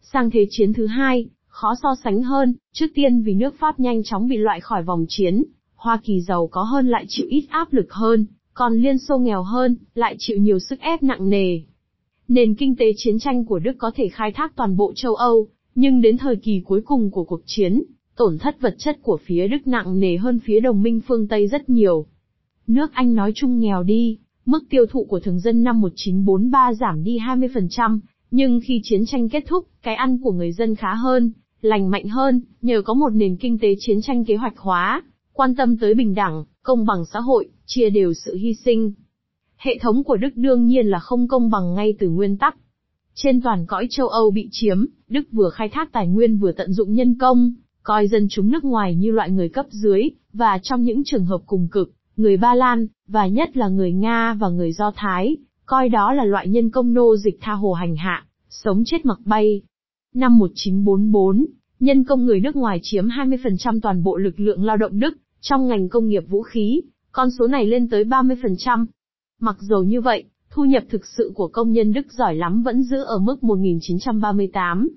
Sang 0.00 0.30
thế 0.30 0.46
chiến 0.50 0.72
thứ 0.72 0.86
hai, 0.86 1.28
khó 1.54 1.74
so 1.82 1.94
sánh 2.04 2.22
hơn, 2.22 2.54
trước 2.72 2.86
tiên 2.94 3.22
vì 3.22 3.34
nước 3.34 3.54
Pháp 3.58 3.80
nhanh 3.80 4.02
chóng 4.02 4.28
bị 4.28 4.36
loại 4.36 4.60
khỏi 4.60 4.82
vòng 4.82 5.04
chiến, 5.08 5.44
Hoa 5.76 6.00
Kỳ 6.04 6.20
giàu 6.20 6.46
có 6.46 6.62
hơn 6.62 6.88
lại 6.88 7.04
chịu 7.08 7.26
ít 7.28 7.46
áp 7.48 7.72
lực 7.72 7.92
hơn, 7.92 8.26
còn 8.54 8.74
Liên 8.74 8.98
Xô 8.98 9.18
nghèo 9.18 9.42
hơn, 9.42 9.76
lại 9.94 10.16
chịu 10.18 10.38
nhiều 10.38 10.58
sức 10.58 10.80
ép 10.80 11.02
nặng 11.02 11.30
nề. 11.30 11.60
Nền 12.28 12.54
kinh 12.54 12.76
tế 12.76 12.92
chiến 12.96 13.18
tranh 13.18 13.44
của 13.44 13.58
Đức 13.58 13.72
có 13.78 13.90
thể 13.94 14.08
khai 14.08 14.32
thác 14.32 14.56
toàn 14.56 14.76
bộ 14.76 14.92
châu 14.96 15.14
Âu, 15.14 15.46
nhưng 15.74 16.00
đến 16.00 16.16
thời 16.16 16.36
kỳ 16.36 16.60
cuối 16.64 16.80
cùng 16.84 17.10
của 17.10 17.24
cuộc 17.24 17.40
chiến, 17.46 17.82
tổn 18.16 18.38
thất 18.38 18.60
vật 18.60 18.74
chất 18.78 18.98
của 19.02 19.18
phía 19.24 19.48
Đức 19.48 19.66
nặng 19.66 20.00
nề 20.00 20.16
hơn 20.16 20.40
phía 20.44 20.60
đồng 20.60 20.82
minh 20.82 21.00
phương 21.08 21.28
Tây 21.28 21.46
rất 21.46 21.68
nhiều. 21.68 22.06
Nước 22.66 22.92
Anh 22.92 23.14
nói 23.14 23.32
chung 23.34 23.60
nghèo 23.60 23.82
đi, 23.82 24.18
mức 24.46 24.64
tiêu 24.70 24.86
thụ 24.86 25.04
của 25.04 25.20
thường 25.20 25.40
dân 25.40 25.62
năm 25.62 25.80
1943 25.80 26.74
giảm 26.74 27.04
đi 27.04 27.18
20%, 27.18 27.98
nhưng 28.30 28.60
khi 28.64 28.80
chiến 28.84 29.06
tranh 29.06 29.28
kết 29.28 29.44
thúc, 29.46 29.66
cái 29.82 29.94
ăn 29.94 30.18
của 30.18 30.32
người 30.32 30.52
dân 30.52 30.74
khá 30.74 30.94
hơn, 30.94 31.32
lành 31.64 31.90
mạnh 31.90 32.08
hơn, 32.08 32.40
nhờ 32.62 32.82
có 32.82 32.94
một 32.94 33.08
nền 33.08 33.36
kinh 33.36 33.58
tế 33.58 33.74
chiến 33.78 34.02
tranh 34.02 34.24
kế 34.24 34.36
hoạch 34.36 34.58
hóa, 34.58 35.02
quan 35.32 35.54
tâm 35.54 35.76
tới 35.76 35.94
bình 35.94 36.14
đẳng, 36.14 36.44
công 36.62 36.86
bằng 36.86 37.04
xã 37.12 37.20
hội, 37.20 37.48
chia 37.66 37.90
đều 37.90 38.12
sự 38.12 38.36
hy 38.36 38.54
sinh. 38.54 38.92
Hệ 39.56 39.78
thống 39.78 40.04
của 40.04 40.16
Đức 40.16 40.36
đương 40.36 40.66
nhiên 40.66 40.86
là 40.86 40.98
không 40.98 41.28
công 41.28 41.50
bằng 41.50 41.74
ngay 41.74 41.94
từ 41.98 42.08
nguyên 42.08 42.36
tắc. 42.36 42.56
Trên 43.14 43.42
toàn 43.42 43.66
cõi 43.66 43.86
châu 43.90 44.08
Âu 44.08 44.30
bị 44.30 44.48
chiếm, 44.50 44.84
Đức 45.08 45.22
vừa 45.32 45.50
khai 45.50 45.68
thác 45.68 45.92
tài 45.92 46.08
nguyên 46.08 46.38
vừa 46.38 46.52
tận 46.52 46.72
dụng 46.72 46.94
nhân 46.94 47.18
công, 47.18 47.52
coi 47.82 48.08
dân 48.08 48.26
chúng 48.30 48.50
nước 48.50 48.64
ngoài 48.64 48.94
như 48.94 49.10
loại 49.10 49.30
người 49.30 49.48
cấp 49.48 49.66
dưới, 49.70 50.10
và 50.32 50.58
trong 50.62 50.82
những 50.82 51.04
trường 51.04 51.24
hợp 51.24 51.40
cùng 51.46 51.68
cực, 51.72 51.92
người 52.16 52.36
Ba 52.36 52.54
Lan, 52.54 52.86
và 53.08 53.26
nhất 53.26 53.56
là 53.56 53.68
người 53.68 53.92
Nga 53.92 54.34
và 54.34 54.48
người 54.48 54.72
Do 54.72 54.92
Thái, 54.96 55.36
coi 55.66 55.88
đó 55.88 56.12
là 56.12 56.24
loại 56.24 56.48
nhân 56.48 56.70
công 56.70 56.94
nô 56.94 57.16
dịch 57.16 57.38
tha 57.40 57.52
hồ 57.52 57.72
hành 57.72 57.96
hạ, 57.96 58.26
sống 58.48 58.82
chết 58.86 59.06
mặc 59.06 59.18
bay. 59.24 59.62
Năm 60.14 60.38
1944, 60.38 61.46
nhân 61.80 62.04
công 62.04 62.26
người 62.26 62.40
nước 62.40 62.56
ngoài 62.56 62.78
chiếm 62.82 63.06
20% 63.06 63.80
toàn 63.82 64.02
bộ 64.02 64.16
lực 64.16 64.40
lượng 64.40 64.64
lao 64.64 64.76
động 64.76 64.98
Đức, 64.98 65.16
trong 65.40 65.66
ngành 65.66 65.88
công 65.88 66.08
nghiệp 66.08 66.24
vũ 66.28 66.42
khí, 66.42 66.82
con 67.12 67.30
số 67.30 67.46
này 67.46 67.66
lên 67.66 67.88
tới 67.88 68.04
30%. 68.04 68.86
Mặc 69.40 69.56
dù 69.60 69.78
như 69.78 70.00
vậy, 70.00 70.24
thu 70.50 70.64
nhập 70.64 70.84
thực 70.90 71.06
sự 71.06 71.32
của 71.34 71.48
công 71.48 71.72
nhân 71.72 71.92
Đức 71.92 72.12
giỏi 72.12 72.34
lắm 72.34 72.62
vẫn 72.62 72.82
giữ 72.82 73.02
ở 73.02 73.18
mức 73.18 73.44
1938. 73.44 74.88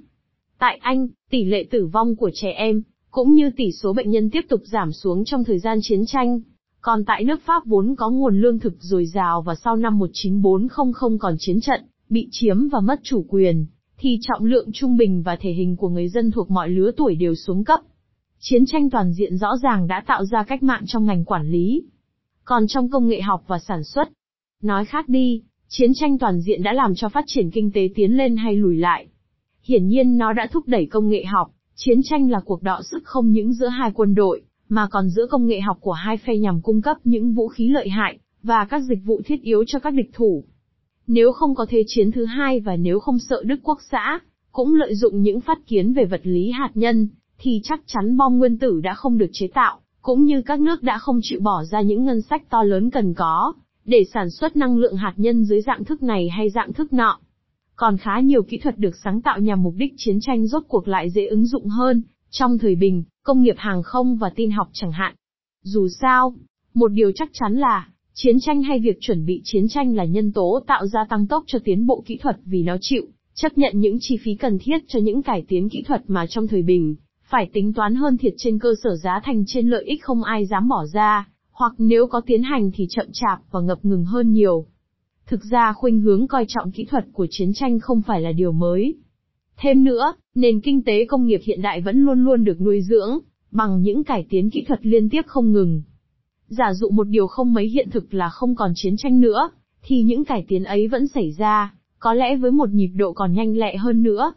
Tại 0.60 0.80
Anh, 0.82 1.08
tỷ 1.30 1.44
lệ 1.44 1.68
tử 1.72 1.86
vong 1.86 2.16
của 2.16 2.32
trẻ 2.34 2.52
em, 2.52 2.82
cũng 3.12 3.34
như 3.34 3.50
tỷ 3.58 3.72
số 3.72 3.94
bệnh 3.94 4.12
nhân 4.12 4.30
tiếp 4.30 4.46
tục 4.50 4.62
giảm 4.64 4.92
xuống 4.92 5.26
trong 5.26 5.44
thời 5.44 5.60
gian 5.60 5.80
chiến 5.82 6.06
tranh. 6.06 6.42
Còn 6.82 7.06
tại 7.06 7.24
nước 7.24 7.42
Pháp 7.46 7.66
vốn 7.66 7.96
có 7.96 8.10
nguồn 8.10 8.42
lương 8.42 8.60
thực 8.60 8.74
dồi 8.80 9.06
dào 9.06 9.42
và 9.42 9.56
sau 9.56 9.76
năm 9.76 10.00
1940 10.00 11.18
còn 11.20 11.36
chiến 11.40 11.62
trận, 11.62 11.82
bị 12.10 12.28
chiếm 12.32 12.68
và 12.68 12.80
mất 12.80 13.00
chủ 13.04 13.26
quyền, 13.30 13.66
thì 13.98 14.20
trọng 14.22 14.46
lượng 14.46 14.70
trung 14.74 14.98
bình 14.98 15.24
và 15.24 15.36
thể 15.36 15.52
hình 15.52 15.76
của 15.76 15.90
người 15.90 16.10
dân 16.10 16.32
thuộc 16.32 16.52
mọi 16.52 16.70
lứa 16.70 16.92
tuổi 16.98 17.16
đều 17.16 17.36
xuống 17.36 17.64
cấp. 17.64 17.80
Chiến 18.40 18.66
tranh 18.66 18.90
toàn 18.90 19.14
diện 19.14 19.38
rõ 19.38 19.58
ràng 19.64 19.88
đã 19.88 20.04
tạo 20.08 20.26
ra 20.26 20.44
cách 20.44 20.64
mạng 20.64 20.84
trong 20.88 21.06
ngành 21.06 21.26
quản 21.26 21.48
lý. 21.48 21.84
Còn 22.44 22.68
trong 22.68 22.90
công 22.90 23.08
nghệ 23.08 23.22
học 23.22 23.44
và 23.48 23.60
sản 23.60 23.84
xuất, 23.84 24.10
nói 24.62 24.86
khác 24.86 25.10
đi, 25.10 25.42
chiến 25.68 25.92
tranh 25.94 26.18
toàn 26.18 26.42
diện 26.42 26.64
đã 26.64 26.74
làm 26.74 26.96
cho 26.96 27.10
phát 27.10 27.24
triển 27.28 27.52
kinh 27.52 27.72
tế 27.72 27.90
tiến 27.96 28.18
lên 28.18 28.36
hay 28.36 28.56
lùi 28.56 28.78
lại. 28.78 29.08
Hiển 29.64 29.88
nhiên 29.88 30.18
nó 30.18 30.34
đã 30.34 30.48
thúc 30.52 30.68
đẩy 30.68 30.86
công 30.86 31.10
nghệ 31.10 31.26
học, 31.26 31.52
chiến 31.76 32.00
tranh 32.04 32.32
là 32.32 32.40
cuộc 32.46 32.64
đọ 32.64 32.82
sức 32.92 33.04
không 33.04 33.32
những 33.32 33.54
giữa 33.54 33.68
hai 33.68 33.92
quân 33.94 34.16
đội, 34.16 34.42
mà 34.70 34.88
còn 34.92 35.10
giữa 35.10 35.28
công 35.28 35.48
nghệ 35.48 35.60
học 35.60 35.78
của 35.82 35.92
hai 35.92 36.18
phe 36.18 36.38
nhằm 36.38 36.62
cung 36.62 36.82
cấp 36.82 36.98
những 37.04 37.34
vũ 37.34 37.48
khí 37.48 37.70
lợi 37.70 37.90
hại, 37.90 38.20
và 38.44 38.66
các 38.66 38.80
dịch 38.80 39.00
vụ 39.06 39.22
thiết 39.26 39.42
yếu 39.42 39.64
cho 39.68 39.80
các 39.80 39.94
địch 39.94 40.10
thủ. 40.14 40.44
Nếu 41.08 41.32
không 41.32 41.56
có 41.56 41.66
thế 41.70 41.84
chiến 41.88 42.12
thứ 42.12 42.26
hai 42.26 42.60
và 42.60 42.76
nếu 42.76 43.00
không 43.00 43.20
sợ 43.20 43.44
Đức 43.46 43.60
Quốc 43.64 43.80
xã, 43.92 44.20
cũng 44.52 44.74
lợi 44.74 44.96
dụng 44.96 45.22
những 45.22 45.42
phát 45.42 45.60
kiến 45.68 45.94
về 45.94 46.06
vật 46.06 46.22
lý 46.24 46.52
hạt 46.52 46.72
nhân, 46.74 47.08
thì 47.40 47.62
chắc 47.64 47.82
chắn 47.86 48.18
bom 48.18 48.38
nguyên 48.38 48.58
tử 48.58 48.80
đã 48.84 48.94
không 48.94 49.18
được 49.18 49.30
chế 49.34 49.48
tạo, 49.48 49.80
cũng 50.02 50.26
như 50.26 50.42
các 50.42 50.60
nước 50.60 50.84
đã 50.84 50.98
không 50.98 51.20
chịu 51.24 51.40
bỏ 51.40 51.64
ra 51.64 51.82
những 51.82 52.06
ngân 52.06 52.22
sách 52.22 52.50
to 52.50 52.64
lớn 52.64 52.90
cần 52.90 53.14
có, 53.14 53.54
để 53.86 54.04
sản 54.14 54.30
xuất 54.30 54.56
năng 54.56 54.78
lượng 54.78 54.96
hạt 54.96 55.14
nhân 55.18 55.44
dưới 55.46 55.62
dạng 55.62 55.84
thức 55.84 56.04
này 56.04 56.30
hay 56.30 56.50
dạng 56.50 56.74
thức 56.74 56.94
nọ. 56.94 57.20
Còn 57.76 57.98
khá 57.98 58.20
nhiều 58.20 58.44
kỹ 58.44 58.58
thuật 58.58 58.78
được 58.78 58.96
sáng 59.04 59.22
tạo 59.22 59.40
nhằm 59.40 59.64
mục 59.64 59.74
đích 59.78 59.94
chiến 59.98 60.20
tranh 60.22 60.48
rốt 60.48 60.64
cuộc 60.68 60.88
lại 60.88 61.10
dễ 61.10 61.28
ứng 61.28 61.46
dụng 61.46 61.68
hơn, 61.68 62.04
trong 62.30 62.58
thời 62.58 62.76
bình, 62.76 63.04
công 63.24 63.42
nghiệp 63.42 63.56
hàng 63.58 63.84
không 63.84 64.18
và 64.18 64.30
tin 64.36 64.52
học 64.52 64.70
chẳng 64.74 64.92
hạn. 64.92 65.16
Dù 65.64 65.88
sao, 66.02 66.36
một 66.74 66.88
điều 66.88 67.12
chắc 67.16 67.30
chắn 67.34 67.56
là, 67.56 67.90
chiến 68.20 68.40
tranh 68.40 68.64
hay 68.64 68.80
việc 68.80 68.98
chuẩn 69.02 69.26
bị 69.26 69.42
chiến 69.44 69.68
tranh 69.68 69.96
là 69.96 70.06
nhân 70.06 70.32
tố 70.32 70.60
tạo 70.68 70.88
ra 70.88 71.06
tăng 71.10 71.28
tốc 71.28 71.44
cho 71.48 71.60
tiến 71.64 71.88
bộ 71.88 72.04
kỹ 72.06 72.18
thuật 72.18 72.38
vì 72.46 72.64
nó 72.64 72.78
chịu, 72.82 73.04
chấp 73.34 73.58
nhận 73.58 73.80
những 73.80 73.98
chi 74.00 74.18
phí 74.24 74.36
cần 74.36 74.58
thiết 74.60 74.78
cho 74.88 75.00
những 75.00 75.22
cải 75.22 75.46
tiến 75.48 75.70
kỹ 75.70 75.84
thuật 75.88 76.04
mà 76.08 76.26
trong 76.30 76.48
thời 76.48 76.62
bình, 76.62 76.96
phải 77.30 77.50
tính 77.54 77.74
toán 77.74 77.96
hơn 77.96 78.18
thiệt 78.18 78.34
trên 78.38 78.60
cơ 78.60 78.74
sở 78.84 78.96
giá 78.96 79.20
thành 79.24 79.44
trên 79.48 79.70
lợi 79.70 79.84
ích 79.84 80.04
không 80.04 80.24
ai 80.24 80.46
dám 80.46 80.68
bỏ 80.68 80.86
ra, 80.94 81.30
hoặc 81.52 81.74
nếu 81.78 82.08
có 82.08 82.22
tiến 82.26 82.44
hành 82.44 82.72
thì 82.74 82.88
chậm 82.90 83.06
chạp 83.14 83.40
và 83.52 83.60
ngập 83.62 83.86
ngừng 83.86 84.06
hơn 84.06 84.32
nhiều. 84.32 84.66
Thực 85.28 85.44
ra 85.44 85.74
khuynh 85.74 86.00
hướng 86.02 86.28
coi 86.28 86.46
trọng 86.48 86.72
kỹ 86.72 86.86
thuật 86.86 87.06
của 87.14 87.28
chiến 87.30 87.54
tranh 87.54 87.80
không 87.80 88.02
phải 88.02 88.22
là 88.22 88.32
điều 88.32 88.52
mới. 88.52 88.96
Thêm 89.58 89.84
nữa, 89.84 90.14
nền 90.36 90.62
kinh 90.62 90.84
tế 90.84 91.06
công 91.06 91.26
nghiệp 91.26 91.42
hiện 91.44 91.62
đại 91.62 91.82
vẫn 91.82 91.98
luôn 92.00 92.24
luôn 92.24 92.44
được 92.44 92.62
nuôi 92.62 92.82
dưỡng, 92.82 93.20
bằng 93.52 93.82
những 93.82 94.04
cải 94.04 94.26
tiến 94.30 94.50
kỹ 94.50 94.64
thuật 94.68 94.86
liên 94.86 95.10
tiếp 95.10 95.22
không 95.28 95.52
ngừng. 95.52 95.82
Giả 96.48 96.74
dụ 96.74 96.90
một 96.90 97.08
điều 97.08 97.28
không 97.28 97.54
mấy 97.54 97.68
hiện 97.68 97.90
thực 97.90 98.14
là 98.14 98.30
không 98.30 98.56
còn 98.56 98.72
chiến 98.76 98.98
tranh 98.98 99.20
nữa, 99.20 99.50
thì 99.84 100.02
những 100.02 100.26
cải 100.26 100.46
tiến 100.48 100.64
ấy 100.64 100.88
vẫn 100.88 101.08
xảy 101.08 101.32
ra, 101.32 101.74
có 102.00 102.14
lẽ 102.14 102.36
với 102.36 102.52
một 102.52 102.70
nhịp 102.70 102.92
độ 102.96 103.14
còn 103.14 103.34
nhanh 103.34 103.58
lẹ 103.58 103.78
hơn 103.78 104.04
nữa. 104.04 104.34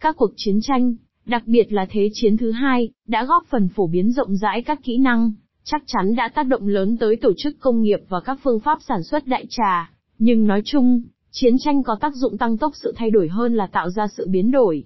Các 0.00 0.16
cuộc 0.16 0.30
chiến 0.36 0.60
tranh, 0.62 0.94
đặc 1.26 1.42
biệt 1.46 1.72
là 1.72 1.86
Thế 1.90 2.10
chiến 2.12 2.36
thứ 2.36 2.50
hai, 2.50 2.88
đã 3.06 3.24
góp 3.24 3.44
phần 3.50 3.68
phổ 3.68 3.86
biến 3.86 4.12
rộng 4.12 4.36
rãi 4.36 4.62
các 4.62 4.80
kỹ 4.82 4.98
năng, 4.98 5.32
chắc 5.64 5.82
chắn 5.86 6.14
đã 6.14 6.28
tác 6.28 6.46
động 6.46 6.66
lớn 6.66 6.96
tới 6.96 7.16
tổ 7.16 7.32
chức 7.36 7.60
công 7.60 7.82
nghiệp 7.82 8.00
và 8.08 8.20
các 8.20 8.38
phương 8.42 8.60
pháp 8.60 8.78
sản 8.88 9.02
xuất 9.02 9.26
đại 9.26 9.46
trà. 9.50 9.90
Nhưng 10.18 10.46
nói 10.46 10.62
chung, 10.64 11.02
chiến 11.30 11.54
tranh 11.58 11.82
có 11.82 11.96
tác 12.00 12.14
dụng 12.14 12.38
tăng 12.38 12.58
tốc 12.58 12.72
sự 12.82 12.92
thay 12.96 13.10
đổi 13.10 13.28
hơn 13.28 13.54
là 13.54 13.66
tạo 13.66 13.90
ra 13.90 14.06
sự 14.16 14.26
biến 14.28 14.50
đổi. 14.50 14.84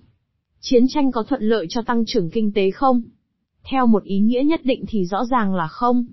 Chiến 0.60 0.84
tranh 0.88 1.12
có 1.12 1.22
thuận 1.22 1.42
lợi 1.42 1.66
cho 1.68 1.82
tăng 1.82 2.04
trưởng 2.06 2.30
kinh 2.30 2.52
tế 2.52 2.70
không? 2.70 3.02
Theo 3.70 3.86
một 3.86 4.04
ý 4.04 4.20
nghĩa 4.20 4.42
nhất 4.44 4.60
định 4.64 4.84
thì 4.88 5.04
rõ 5.04 5.24
ràng 5.24 5.54
là 5.54 5.68
không. 5.68 6.04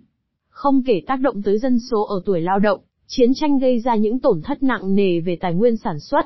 Không 0.52 0.84
kể 0.84 1.02
tác 1.08 1.20
động 1.20 1.42
tới 1.42 1.60
dân 1.60 1.80
số 1.80 2.04
ở 2.04 2.22
tuổi 2.26 2.42
lao 2.42 2.60
động, 2.60 2.80
chiến 3.08 3.32
tranh 3.36 3.60
gây 3.60 3.80
ra 3.80 3.96
những 3.96 4.20
tổn 4.20 4.42
thất 4.42 4.64
nặng 4.64 4.96
nề 4.96 5.20
về 5.20 5.38
tài 5.42 5.54
nguyên 5.54 5.78
sản 5.78 6.00
xuất. 6.00 6.26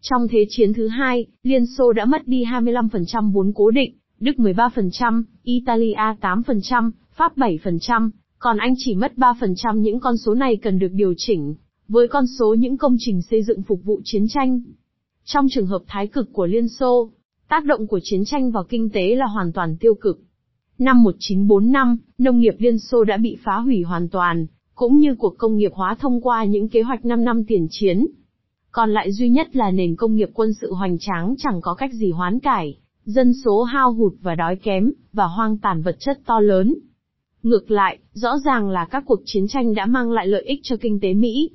Trong 0.00 0.28
Thế 0.28 0.46
chiến 0.48 0.72
thứ 0.72 0.88
hai, 0.88 1.26
Liên 1.42 1.66
Xô 1.66 1.92
đã 1.92 2.04
mất 2.04 2.28
đi 2.28 2.44
25% 2.44 3.32
vốn 3.32 3.52
cố 3.54 3.70
định, 3.70 3.94
Đức 4.20 4.32
13%, 4.36 5.22
Italia 5.42 5.94
8%, 6.20 6.90
Pháp 7.16 7.36
7%, 7.36 8.10
còn 8.38 8.56
Anh 8.56 8.74
chỉ 8.76 8.94
mất 8.94 9.12
3% 9.16 9.76
những 9.76 10.00
con 10.00 10.16
số 10.16 10.34
này 10.34 10.56
cần 10.56 10.78
được 10.78 10.92
điều 10.92 11.14
chỉnh, 11.16 11.54
với 11.88 12.08
con 12.08 12.24
số 12.38 12.54
những 12.54 12.76
công 12.76 12.96
trình 12.98 13.22
xây 13.22 13.42
dựng 13.42 13.62
phục 13.62 13.84
vụ 13.84 14.00
chiến 14.04 14.28
tranh. 14.28 14.60
Trong 15.24 15.46
trường 15.50 15.66
hợp 15.66 15.82
thái 15.86 16.06
cực 16.06 16.32
của 16.32 16.46
Liên 16.46 16.68
Xô, 16.68 17.10
tác 17.48 17.64
động 17.64 17.86
của 17.86 18.00
chiến 18.02 18.24
tranh 18.24 18.50
vào 18.50 18.64
kinh 18.64 18.90
tế 18.90 19.14
là 19.14 19.26
hoàn 19.26 19.52
toàn 19.52 19.76
tiêu 19.80 19.94
cực. 19.94 20.20
Năm 20.78 21.02
1945, 21.02 21.96
nông 22.18 22.40
nghiệp 22.40 22.54
Liên 22.58 22.78
Xô 22.78 23.04
đã 23.04 23.16
bị 23.16 23.36
phá 23.44 23.56
hủy 23.56 23.82
hoàn 23.82 24.08
toàn, 24.08 24.46
cũng 24.74 24.98
như 24.98 25.14
cuộc 25.14 25.34
công 25.38 25.56
nghiệp 25.56 25.72
hóa 25.74 25.96
thông 25.98 26.20
qua 26.20 26.44
những 26.44 26.68
kế 26.68 26.82
hoạch 26.82 27.04
5 27.04 27.24
năm 27.24 27.44
tiền 27.44 27.66
chiến. 27.70 28.06
Còn 28.70 28.90
lại 28.90 29.12
duy 29.12 29.28
nhất 29.28 29.56
là 29.56 29.70
nền 29.70 29.96
công 29.96 30.16
nghiệp 30.16 30.30
quân 30.34 30.52
sự 30.60 30.72
hoành 30.72 30.98
tráng 30.98 31.34
chẳng 31.38 31.60
có 31.60 31.74
cách 31.74 31.92
gì 31.92 32.10
hoán 32.10 32.38
cải, 32.38 32.78
dân 33.04 33.32
số 33.44 33.62
hao 33.62 33.92
hụt 33.92 34.12
và 34.20 34.34
đói 34.34 34.56
kém, 34.56 34.92
và 35.12 35.24
hoang 35.24 35.58
tàn 35.58 35.82
vật 35.82 35.96
chất 35.98 36.20
to 36.26 36.40
lớn. 36.40 36.74
Ngược 37.42 37.70
lại, 37.70 37.98
rõ 38.12 38.38
ràng 38.44 38.70
là 38.70 38.84
các 38.84 39.04
cuộc 39.06 39.20
chiến 39.24 39.48
tranh 39.48 39.74
đã 39.74 39.86
mang 39.86 40.10
lại 40.10 40.26
lợi 40.26 40.42
ích 40.42 40.60
cho 40.62 40.76
kinh 40.76 41.00
tế 41.00 41.14
Mỹ. 41.14 41.50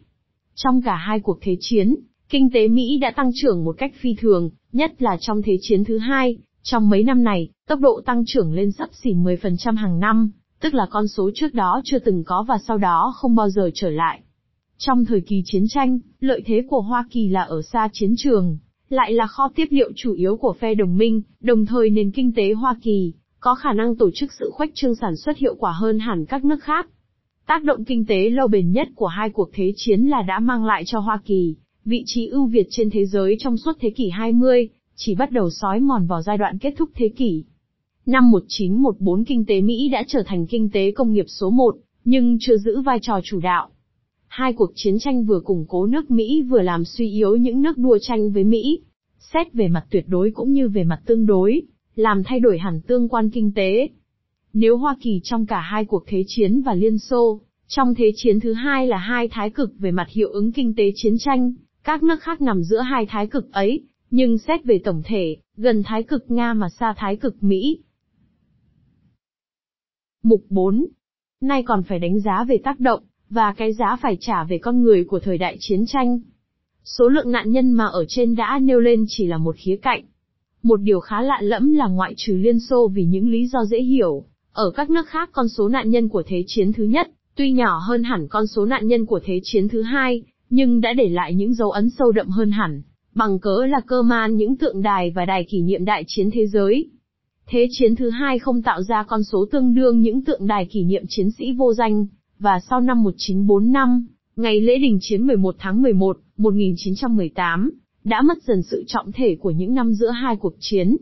Trong 0.55 0.81
cả 0.81 0.95
hai 0.95 1.19
cuộc 1.19 1.37
thế 1.41 1.57
chiến, 1.59 1.95
kinh 2.29 2.49
tế 2.53 2.67
Mỹ 2.67 2.97
đã 2.97 3.11
tăng 3.11 3.31
trưởng 3.35 3.63
một 3.63 3.75
cách 3.77 3.91
phi 4.01 4.15
thường, 4.15 4.49
nhất 4.71 5.01
là 5.01 5.17
trong 5.19 5.41
thế 5.41 5.57
chiến 5.61 5.83
thứ 5.83 5.97
hai, 5.97 6.37
trong 6.63 6.89
mấy 6.89 7.03
năm 7.03 7.23
này, 7.23 7.49
tốc 7.71 7.79
độ 7.79 8.01
tăng 8.05 8.23
trưởng 8.27 8.53
lên 8.53 8.71
sắp 8.71 8.89
xỉ 8.93 9.13
10% 9.13 9.75
hàng 9.75 9.99
năm, 9.99 10.31
tức 10.61 10.73
là 10.73 10.85
con 10.89 11.07
số 11.07 11.31
trước 11.35 11.53
đó 11.53 11.81
chưa 11.83 11.99
từng 11.99 12.23
có 12.23 12.43
và 12.47 12.57
sau 12.67 12.77
đó 12.77 13.13
không 13.15 13.35
bao 13.35 13.49
giờ 13.49 13.69
trở 13.73 13.89
lại. 13.89 14.21
Trong 14.77 15.05
thời 15.05 15.21
kỳ 15.21 15.41
chiến 15.45 15.63
tranh, 15.69 15.99
lợi 16.19 16.41
thế 16.45 16.63
của 16.69 16.81
Hoa 16.81 17.05
Kỳ 17.11 17.27
là 17.27 17.41
ở 17.41 17.61
xa 17.61 17.89
chiến 17.93 18.13
trường, 18.17 18.57
lại 18.89 19.13
là 19.13 19.27
kho 19.27 19.49
tiếp 19.55 19.67
liệu 19.69 19.91
chủ 19.95 20.13
yếu 20.13 20.37
của 20.37 20.53
phe 20.59 20.73
đồng 20.75 20.97
minh, 20.97 21.21
đồng 21.39 21.65
thời 21.65 21.89
nền 21.89 22.11
kinh 22.11 22.31
tế 22.33 22.53
Hoa 22.53 22.75
Kỳ 22.81 23.13
có 23.39 23.55
khả 23.55 23.73
năng 23.73 23.95
tổ 23.95 24.09
chức 24.13 24.33
sự 24.39 24.51
khuếch 24.53 24.75
trương 24.75 24.95
sản 24.95 25.15
xuất 25.15 25.37
hiệu 25.37 25.55
quả 25.55 25.71
hơn 25.71 25.99
hẳn 25.99 26.25
các 26.25 26.45
nước 26.45 26.63
khác. 26.63 26.87
Tác 27.47 27.63
động 27.63 27.85
kinh 27.85 28.05
tế 28.05 28.29
lâu 28.29 28.47
bền 28.47 28.71
nhất 28.71 28.87
của 28.95 29.07
hai 29.07 29.29
cuộc 29.29 29.49
thế 29.53 29.73
chiến 29.75 30.01
là 30.01 30.21
đã 30.21 30.39
mang 30.39 30.65
lại 30.65 30.83
cho 30.85 30.99
Hoa 30.99 31.19
Kỳ 31.25 31.55
vị 31.85 32.03
trí 32.05 32.27
ưu 32.27 32.45
việt 32.45 32.67
trên 32.69 32.89
thế 32.89 33.05
giới 33.05 33.35
trong 33.39 33.57
suốt 33.57 33.77
thế 33.79 33.89
kỷ 33.89 34.09
20, 34.09 34.69
chỉ 34.95 35.15
bắt 35.15 35.31
đầu 35.31 35.49
sói 35.49 35.79
mòn 35.79 36.07
vào 36.07 36.21
giai 36.21 36.37
đoạn 36.37 36.57
kết 36.57 36.73
thúc 36.77 36.89
thế 36.95 37.09
kỷ. 37.09 37.43
Năm 38.05 38.31
1914 38.31 39.25
kinh 39.25 39.46
tế 39.46 39.62
Mỹ 39.62 39.89
đã 39.89 40.03
trở 40.08 40.24
thành 40.25 40.48
kinh 40.48 40.70
tế 40.70 40.91
công 40.91 41.13
nghiệp 41.13 41.25
số 41.27 41.50
1, 41.50 41.75
nhưng 42.03 42.38
chưa 42.39 42.58
giữ 42.58 42.81
vai 42.81 43.00
trò 43.01 43.20
chủ 43.24 43.39
đạo. 43.39 43.70
Hai 44.27 44.53
cuộc 44.53 44.72
chiến 44.75 45.00
tranh 45.00 45.25
vừa 45.25 45.39
củng 45.39 45.65
cố 45.67 45.86
nước 45.86 46.12
Mỹ 46.12 46.41
vừa 46.41 46.62
làm 46.62 46.86
suy 46.86 47.12
yếu 47.12 47.36
những 47.36 47.62
nước 47.62 47.77
đua 47.77 47.98
tranh 48.01 48.31
với 48.31 48.43
Mỹ, 48.43 48.79
xét 49.20 49.53
về 49.53 49.67
mặt 49.67 49.86
tuyệt 49.89 50.05
đối 50.08 50.31
cũng 50.31 50.53
như 50.53 50.70
về 50.70 50.84
mặt 50.84 51.01
tương 51.05 51.25
đối, 51.25 51.62
làm 51.96 52.24
thay 52.24 52.39
đổi 52.39 52.58
hẳn 52.58 52.81
tương 52.81 53.10
quan 53.10 53.29
kinh 53.29 53.51
tế. 53.55 53.89
Nếu 54.53 54.77
Hoa 54.77 54.96
Kỳ 55.01 55.20
trong 55.24 55.46
cả 55.46 55.60
hai 55.60 55.86
cuộc 55.86 56.03
thế 56.08 56.24
chiến 56.27 56.62
và 56.62 56.74
Liên 56.74 56.98
Xô, 56.98 57.41
trong 57.67 57.96
thế 57.96 58.12
chiến 58.15 58.39
thứ 58.39 58.53
hai 58.53 58.88
là 58.88 58.98
hai 58.98 59.27
thái 59.27 59.50
cực 59.50 59.79
về 59.79 59.91
mặt 59.91 60.08
hiệu 60.10 60.29
ứng 60.29 60.51
kinh 60.51 60.75
tế 60.75 60.91
chiến 60.96 61.15
tranh, 61.20 61.53
các 61.84 62.03
nước 62.03 62.22
khác 62.22 62.41
nằm 62.41 62.63
giữa 62.63 62.79
hai 62.79 63.05
thái 63.05 63.27
cực 63.27 63.51
ấy, 63.51 63.84
nhưng 64.12 64.38
xét 64.38 64.65
về 64.65 64.79
tổng 64.84 65.01
thể, 65.05 65.38
gần 65.58 65.84
thái 65.84 66.03
cực 66.03 66.31
Nga 66.31 66.53
mà 66.53 66.70
xa 66.70 66.93
thái 66.98 67.15
cực 67.15 67.43
Mỹ. 67.43 67.79
Mục 70.23 70.43
4. 70.49 70.85
Nay 71.41 71.63
còn 71.63 71.83
phải 71.83 71.99
đánh 71.99 72.19
giá 72.19 72.43
về 72.47 72.57
tác 72.63 72.79
động, 72.79 73.03
và 73.29 73.53
cái 73.57 73.73
giá 73.73 73.97
phải 74.01 74.17
trả 74.19 74.43
về 74.43 74.57
con 74.57 74.81
người 74.81 75.03
của 75.03 75.19
thời 75.19 75.37
đại 75.37 75.57
chiến 75.59 75.85
tranh. 75.85 76.19
Số 76.83 77.07
lượng 77.07 77.31
nạn 77.31 77.51
nhân 77.51 77.71
mà 77.71 77.85
ở 77.85 78.05
trên 78.07 78.35
đã 78.35 78.59
nêu 78.61 78.79
lên 78.79 79.05
chỉ 79.07 79.27
là 79.27 79.37
một 79.37 79.55
khía 79.57 79.75
cạnh. 79.81 80.03
Một 80.63 80.77
điều 80.77 80.99
khá 80.99 81.21
lạ 81.21 81.39
lẫm 81.41 81.73
là 81.73 81.87
ngoại 81.87 82.13
trừ 82.17 82.33
Liên 82.33 82.59
Xô 82.59 82.87
vì 82.93 83.05
những 83.05 83.29
lý 83.29 83.47
do 83.47 83.65
dễ 83.65 83.81
hiểu, 83.81 84.23
ở 84.53 84.71
các 84.75 84.89
nước 84.89 85.07
khác 85.07 85.29
con 85.31 85.49
số 85.49 85.69
nạn 85.69 85.89
nhân 85.89 86.09
của 86.09 86.23
Thế 86.27 86.43
chiến 86.47 86.73
thứ 86.73 86.83
nhất, 86.83 87.07
tuy 87.35 87.51
nhỏ 87.51 87.79
hơn 87.87 88.03
hẳn 88.03 88.27
con 88.27 88.47
số 88.47 88.65
nạn 88.65 88.87
nhân 88.87 89.05
của 89.05 89.19
Thế 89.23 89.39
chiến 89.43 89.67
thứ 89.67 89.81
hai, 89.81 90.23
nhưng 90.49 90.81
đã 90.81 90.93
để 90.93 91.09
lại 91.09 91.33
những 91.33 91.53
dấu 91.53 91.71
ấn 91.71 91.89
sâu 91.89 92.11
đậm 92.11 92.27
hơn 92.27 92.51
hẳn, 92.51 92.81
bằng 93.15 93.39
cớ 93.39 93.65
là 93.65 93.79
cơ 93.87 94.01
man 94.01 94.35
những 94.35 94.57
tượng 94.57 94.81
đài 94.81 95.11
và 95.15 95.25
đài 95.25 95.43
kỷ 95.43 95.61
niệm 95.61 95.85
đại 95.85 96.03
chiến 96.07 96.29
thế 96.31 96.47
giới. 96.47 96.89
Thế 97.51 97.67
chiến 97.72 97.96
thứ 97.96 98.10
hai 98.10 98.39
không 98.39 98.62
tạo 98.62 98.84
ra 98.84 99.03
con 99.03 99.24
số 99.24 99.46
tương 99.51 99.74
đương 99.74 100.01
những 100.01 100.24
tượng 100.25 100.48
đài 100.48 100.65
kỷ 100.65 100.84
niệm 100.84 101.03
chiến 101.10 101.31
sĩ 101.31 101.51
vô 101.51 101.74
danh, 101.74 102.05
và 102.39 102.60
sau 102.70 102.81
năm 102.81 103.03
1945, 103.03 104.08
ngày 104.36 104.62
lễ 104.62 104.77
đình 104.77 104.98
chiến 105.01 105.27
11 105.27 105.55
tháng 105.60 105.81
11, 105.81 106.17
1918, 106.38 107.72
đã 108.03 108.22
mất 108.22 108.43
dần 108.43 108.63
sự 108.63 108.84
trọng 108.88 109.12
thể 109.12 109.36
của 109.36 109.51
những 109.51 109.74
năm 109.74 109.93
giữa 109.93 110.10
hai 110.10 110.36
cuộc 110.36 110.53
chiến. 110.60 110.98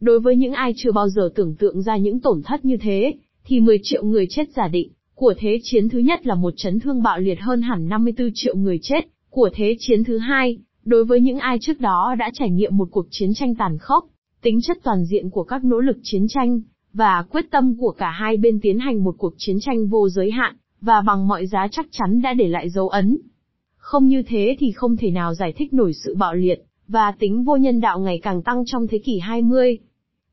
Đối 0.00 0.20
với 0.20 0.36
những 0.36 0.52
ai 0.52 0.72
chưa 0.76 0.92
bao 0.92 1.08
giờ 1.08 1.30
tưởng 1.34 1.54
tượng 1.54 1.82
ra 1.82 1.96
những 1.96 2.20
tổn 2.20 2.42
thất 2.42 2.64
như 2.64 2.76
thế, 2.76 3.14
thì 3.44 3.60
10 3.60 3.78
triệu 3.82 4.04
người 4.04 4.26
chết 4.30 4.48
giả 4.56 4.68
định, 4.68 4.90
của 5.14 5.34
thế 5.38 5.58
chiến 5.62 5.88
thứ 5.88 5.98
nhất 5.98 6.26
là 6.26 6.34
một 6.34 6.54
chấn 6.56 6.80
thương 6.80 7.02
bạo 7.02 7.18
liệt 7.18 7.40
hơn 7.40 7.62
hẳn 7.62 7.88
54 7.88 8.30
triệu 8.34 8.56
người 8.56 8.78
chết, 8.82 9.08
của 9.30 9.50
thế 9.54 9.76
chiến 9.78 10.04
thứ 10.04 10.18
hai, 10.18 10.58
đối 10.84 11.04
với 11.04 11.20
những 11.20 11.38
ai 11.38 11.58
trước 11.60 11.80
đó 11.80 12.14
đã 12.18 12.30
trải 12.34 12.50
nghiệm 12.50 12.76
một 12.76 12.88
cuộc 12.90 13.06
chiến 13.10 13.34
tranh 13.34 13.54
tàn 13.54 13.78
khốc, 13.78 14.04
tính 14.46 14.60
chất 14.62 14.78
toàn 14.82 15.04
diện 15.04 15.30
của 15.30 15.42
các 15.44 15.64
nỗ 15.64 15.80
lực 15.80 15.96
chiến 16.02 16.26
tranh, 16.28 16.60
và 16.92 17.24
quyết 17.30 17.50
tâm 17.50 17.76
của 17.78 17.90
cả 17.90 18.10
hai 18.10 18.36
bên 18.36 18.60
tiến 18.62 18.78
hành 18.78 19.04
một 19.04 19.14
cuộc 19.18 19.34
chiến 19.36 19.56
tranh 19.60 19.88
vô 19.88 20.08
giới 20.08 20.30
hạn, 20.30 20.56
và 20.80 21.00
bằng 21.00 21.28
mọi 21.28 21.46
giá 21.46 21.68
chắc 21.70 21.86
chắn 21.90 22.22
đã 22.22 22.34
để 22.34 22.48
lại 22.48 22.70
dấu 22.70 22.88
ấn. 22.88 23.18
Không 23.76 24.06
như 24.06 24.22
thế 24.22 24.56
thì 24.58 24.72
không 24.72 24.96
thể 24.96 25.10
nào 25.10 25.34
giải 25.34 25.52
thích 25.56 25.74
nổi 25.74 25.92
sự 26.04 26.14
bạo 26.14 26.34
liệt, 26.34 26.62
và 26.88 27.12
tính 27.18 27.44
vô 27.44 27.56
nhân 27.56 27.80
đạo 27.80 28.00
ngày 28.00 28.20
càng 28.22 28.42
tăng 28.42 28.62
trong 28.66 28.86
thế 28.86 28.98
kỷ 28.98 29.18
20. 29.18 29.78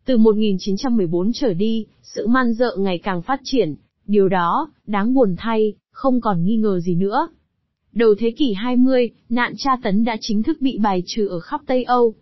Từ 0.05 0.17
1914 0.17 1.31
trở 1.33 1.53
đi, 1.53 1.85
sự 2.01 2.27
man 2.27 2.53
dợ 2.53 2.75
ngày 2.79 2.97
càng 2.97 3.21
phát 3.21 3.41
triển, 3.43 3.75
điều 4.07 4.29
đó, 4.29 4.71
đáng 4.87 5.13
buồn 5.13 5.35
thay, 5.37 5.73
không 5.91 6.21
còn 6.21 6.43
nghi 6.43 6.57
ngờ 6.57 6.79
gì 6.79 6.95
nữa. 6.95 7.27
Đầu 7.93 8.15
thế 8.19 8.31
kỷ 8.31 8.53
20, 8.53 9.09
nạn 9.29 9.53
tra 9.57 9.71
tấn 9.83 10.03
đã 10.03 10.17
chính 10.21 10.43
thức 10.43 10.57
bị 10.61 10.77
bài 10.77 11.03
trừ 11.05 11.27
ở 11.27 11.39
khắp 11.39 11.61
Tây 11.67 11.83
Âu. 11.83 12.13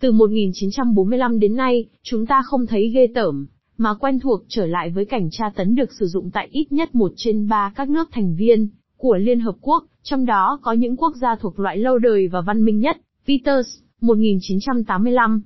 Từ 0.00 0.12
1945 0.12 1.38
đến 1.38 1.56
nay, 1.56 1.84
chúng 2.02 2.26
ta 2.26 2.42
không 2.44 2.66
thấy 2.66 2.88
ghê 2.88 3.06
tởm, 3.14 3.46
mà 3.76 3.94
quen 3.94 4.20
thuộc 4.20 4.40
trở 4.48 4.66
lại 4.66 4.90
với 4.90 5.04
cảnh 5.04 5.28
tra 5.30 5.50
tấn 5.56 5.74
được 5.74 5.92
sử 5.92 6.06
dụng 6.06 6.30
tại 6.30 6.48
ít 6.52 6.72
nhất 6.72 6.94
một 6.94 7.12
trên 7.16 7.48
ba 7.48 7.72
các 7.76 7.88
nước 7.88 8.08
thành 8.12 8.34
viên 8.34 8.68
của 8.96 9.16
Liên 9.16 9.40
Hợp 9.40 9.54
Quốc, 9.60 9.84
trong 10.02 10.26
đó 10.26 10.58
có 10.62 10.72
những 10.72 10.96
quốc 10.96 11.16
gia 11.16 11.36
thuộc 11.36 11.58
loại 11.58 11.78
lâu 11.78 11.98
đời 11.98 12.28
và 12.28 12.40
văn 12.40 12.64
minh 12.64 12.80
nhất, 12.80 12.96
Peters, 13.28 13.68
1985. 14.00 15.42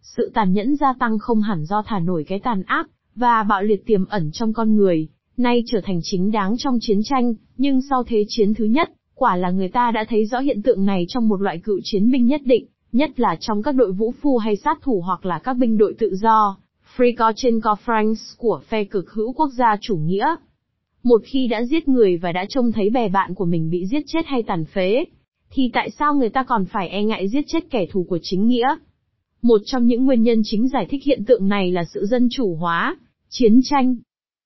Sự 0.00 0.30
tàn 0.34 0.52
nhẫn 0.52 0.76
gia 0.76 0.94
tăng 1.00 1.18
không 1.18 1.40
hẳn 1.40 1.64
do 1.64 1.82
thả 1.86 1.98
nổi 1.98 2.24
cái 2.28 2.40
tàn 2.40 2.62
ác, 2.66 2.88
và 3.14 3.42
bạo 3.42 3.62
liệt 3.62 3.86
tiềm 3.86 4.06
ẩn 4.06 4.30
trong 4.32 4.52
con 4.52 4.76
người, 4.76 5.08
nay 5.36 5.62
trở 5.66 5.80
thành 5.84 6.00
chính 6.02 6.30
đáng 6.30 6.54
trong 6.58 6.78
chiến 6.80 7.00
tranh, 7.04 7.34
nhưng 7.56 7.80
sau 7.90 8.04
thế 8.04 8.24
chiến 8.28 8.54
thứ 8.54 8.64
nhất, 8.64 8.90
quả 9.14 9.36
là 9.36 9.50
người 9.50 9.68
ta 9.68 9.90
đã 9.90 10.04
thấy 10.08 10.26
rõ 10.26 10.38
hiện 10.38 10.62
tượng 10.62 10.84
này 10.84 11.04
trong 11.08 11.28
một 11.28 11.40
loại 11.40 11.58
cựu 11.58 11.80
chiến 11.82 12.10
binh 12.10 12.26
nhất 12.26 12.40
định, 12.44 12.66
nhất 12.96 13.20
là 13.20 13.36
trong 13.40 13.62
các 13.62 13.74
đội 13.74 13.92
vũ 13.92 14.14
phu 14.22 14.38
hay 14.38 14.56
sát 14.56 14.78
thủ 14.82 15.02
hoặc 15.06 15.26
là 15.26 15.38
các 15.38 15.54
binh 15.54 15.78
đội 15.78 15.94
tự 15.98 16.14
do, 16.14 16.58
Frico 16.96 17.32
trên 17.36 17.60
co 17.60 17.76
France 17.84 18.34
của 18.36 18.60
phe 18.68 18.84
cực 18.84 19.10
hữu 19.10 19.32
quốc 19.32 19.50
gia 19.58 19.76
chủ 19.80 19.96
nghĩa. 19.96 20.36
Một 21.02 21.22
khi 21.24 21.46
đã 21.46 21.64
giết 21.64 21.88
người 21.88 22.16
và 22.16 22.32
đã 22.32 22.44
trông 22.48 22.72
thấy 22.72 22.90
bè 22.90 23.08
bạn 23.08 23.34
của 23.34 23.44
mình 23.44 23.70
bị 23.70 23.86
giết 23.86 24.02
chết 24.06 24.26
hay 24.26 24.42
tàn 24.42 24.64
phế, 24.64 25.04
thì 25.50 25.70
tại 25.72 25.90
sao 25.90 26.14
người 26.14 26.28
ta 26.28 26.42
còn 26.42 26.64
phải 26.64 26.88
e 26.88 27.04
ngại 27.04 27.28
giết 27.28 27.44
chết 27.48 27.70
kẻ 27.70 27.86
thù 27.92 28.06
của 28.08 28.18
chính 28.22 28.46
nghĩa? 28.46 28.76
Một 29.42 29.60
trong 29.64 29.86
những 29.86 30.04
nguyên 30.04 30.22
nhân 30.22 30.40
chính 30.44 30.68
giải 30.68 30.86
thích 30.90 31.02
hiện 31.04 31.24
tượng 31.24 31.48
này 31.48 31.72
là 31.72 31.84
sự 31.94 32.06
dân 32.06 32.28
chủ 32.30 32.54
hóa, 32.54 32.96
chiến 33.28 33.60
tranh. 33.64 33.96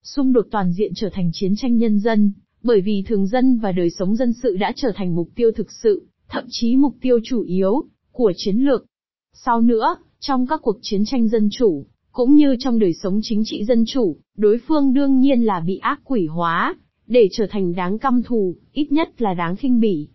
Xung 0.03 0.33
đột 0.33 0.47
toàn 0.51 0.73
diện 0.73 0.93
trở 0.97 1.09
thành 1.13 1.31
chiến 1.33 1.55
tranh 1.57 1.77
nhân 1.77 1.99
dân, 1.99 2.33
bởi 2.63 2.81
vì 2.81 3.05
thường 3.07 3.27
dân 3.27 3.59
và 3.59 3.73
đời 3.73 3.91
sống 3.91 4.17
dân 4.17 4.33
sự 4.33 4.57
đã 4.57 4.73
trở 4.77 4.89
thành 4.95 5.15
mục 5.15 5.29
tiêu 5.35 5.51
thực 5.57 5.73
sự, 5.83 6.07
thậm 6.29 6.45
chí 6.49 6.77
mục 6.77 6.95
tiêu 7.01 7.19
chủ 7.25 7.43
yếu, 7.43 7.85
của 8.21 8.33
chiến 8.37 8.57
lược. 8.57 8.85
Sau 9.35 9.61
nữa, 9.61 9.97
trong 10.21 10.47
các 10.47 10.61
cuộc 10.63 10.79
chiến 10.83 11.03
tranh 11.07 11.29
dân 11.29 11.49
chủ, 11.53 11.87
cũng 12.13 12.35
như 12.35 12.57
trong 12.59 12.79
đời 12.79 12.93
sống 12.93 13.21
chính 13.23 13.43
trị 13.45 13.65
dân 13.65 13.85
chủ, 13.87 14.17
đối 14.37 14.59
phương 14.59 14.95
đương 14.95 15.19
nhiên 15.21 15.43
là 15.43 15.61
bị 15.61 15.79
ác 15.79 16.01
quỷ 16.05 16.27
hóa, 16.27 16.75
để 17.07 17.29
trở 17.33 17.47
thành 17.51 17.75
đáng 17.75 17.99
căm 17.99 18.23
thù, 18.23 18.57
ít 18.73 18.93
nhất 18.93 19.23
là 19.23 19.35
đáng 19.35 19.57
khinh 19.57 19.81
bỉ. 19.81 20.09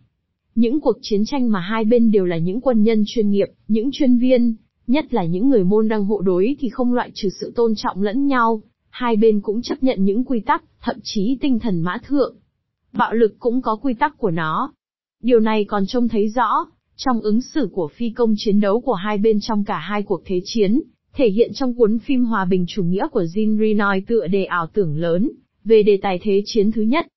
Những 0.55 0.81
cuộc 0.81 0.97
chiến 1.01 1.25
tranh 1.25 1.51
mà 1.51 1.59
hai 1.59 1.85
bên 1.85 2.11
đều 2.11 2.25
là 2.25 2.37
những 2.37 2.61
quân 2.61 2.83
nhân 2.83 3.03
chuyên 3.07 3.29
nghiệp, 3.29 3.47
những 3.67 3.89
chuyên 3.91 4.17
viên, 4.17 4.55
nhất 4.87 5.13
là 5.13 5.25
những 5.25 5.49
người 5.49 5.63
môn 5.63 5.87
đăng 5.87 6.05
hộ 6.05 6.21
đối 6.21 6.55
thì 6.59 6.69
không 6.69 6.93
loại 6.93 7.11
trừ 7.13 7.29
sự 7.29 7.53
tôn 7.55 7.73
trọng 7.75 8.01
lẫn 8.01 8.27
nhau, 8.27 8.61
hai 8.89 9.15
bên 9.15 9.41
cũng 9.41 9.61
chấp 9.61 9.83
nhận 9.83 10.05
những 10.05 10.23
quy 10.23 10.39
tắc, 10.39 10.63
thậm 10.81 10.95
chí 11.03 11.37
tinh 11.41 11.59
thần 11.59 11.81
mã 11.81 11.97
thượng. 12.07 12.35
Bạo 12.93 13.13
lực 13.13 13.35
cũng 13.39 13.61
có 13.61 13.75
quy 13.75 13.93
tắc 13.93 14.17
của 14.17 14.31
nó. 14.31 14.73
Điều 15.23 15.39
này 15.39 15.65
còn 15.65 15.85
trông 15.85 16.07
thấy 16.07 16.29
rõ, 16.29 16.65
trong 16.97 17.21
ứng 17.21 17.41
xử 17.41 17.69
của 17.71 17.87
phi 17.87 18.09
công 18.09 18.33
chiến 18.37 18.59
đấu 18.59 18.81
của 18.81 18.93
hai 18.93 19.17
bên 19.17 19.39
trong 19.41 19.63
cả 19.63 19.77
hai 19.77 20.03
cuộc 20.03 20.21
thế 20.25 20.41
chiến, 20.43 20.81
thể 21.13 21.29
hiện 21.29 21.51
trong 21.53 21.73
cuốn 21.73 21.99
phim 21.99 22.25
Hòa 22.25 22.45
bình 22.45 22.65
chủ 22.67 22.83
nghĩa 22.83 23.07
của 23.11 23.23
Jean 23.23 23.59
Renoir 23.59 24.03
tựa 24.07 24.27
đề 24.27 24.45
ảo 24.45 24.67
tưởng 24.73 24.97
lớn, 24.97 25.31
về 25.63 25.83
đề 25.83 25.99
tài 26.01 26.19
thế 26.21 26.41
chiến 26.45 26.71
thứ 26.71 26.81
nhất. 26.81 27.07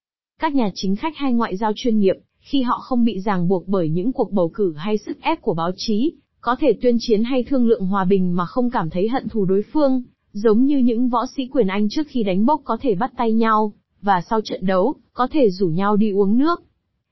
Các 0.40 0.54
nhà 0.54 0.70
chính 0.74 0.96
khách 0.96 1.16
hay 1.16 1.32
ngoại 1.32 1.56
giao 1.56 1.72
chuyên 1.76 1.98
nghiệp, 1.98 2.16
khi 2.40 2.62
họ 2.62 2.78
không 2.78 3.04
bị 3.04 3.20
ràng 3.20 3.48
buộc 3.48 3.68
bởi 3.68 3.88
những 3.88 4.12
cuộc 4.12 4.32
bầu 4.32 4.50
cử 4.54 4.74
hay 4.76 4.98
sức 4.98 5.20
ép 5.20 5.42
của 5.42 5.54
báo 5.54 5.70
chí, 5.76 6.12
có 6.40 6.56
thể 6.60 6.72
tuyên 6.80 6.96
chiến 7.00 7.24
hay 7.24 7.42
thương 7.42 7.66
lượng 7.66 7.86
hòa 7.86 8.04
bình 8.04 8.36
mà 8.36 8.46
không 8.46 8.70
cảm 8.70 8.90
thấy 8.90 9.08
hận 9.08 9.28
thù 9.28 9.44
đối 9.44 9.62
phương, 9.72 10.02
giống 10.32 10.64
như 10.64 10.78
những 10.78 11.08
võ 11.08 11.26
sĩ 11.36 11.46
quyền 11.52 11.66
Anh 11.66 11.88
trước 11.88 12.06
khi 12.08 12.22
đánh 12.22 12.46
bốc 12.46 12.60
có 12.64 12.76
thể 12.80 12.94
bắt 12.94 13.12
tay 13.16 13.32
nhau, 13.32 13.72
và 14.02 14.22
sau 14.30 14.40
trận 14.40 14.66
đấu, 14.66 14.94
có 15.12 15.28
thể 15.30 15.50
rủ 15.50 15.66
nhau 15.66 15.96
đi 15.96 16.10
uống 16.10 16.38
nước. 16.38 16.62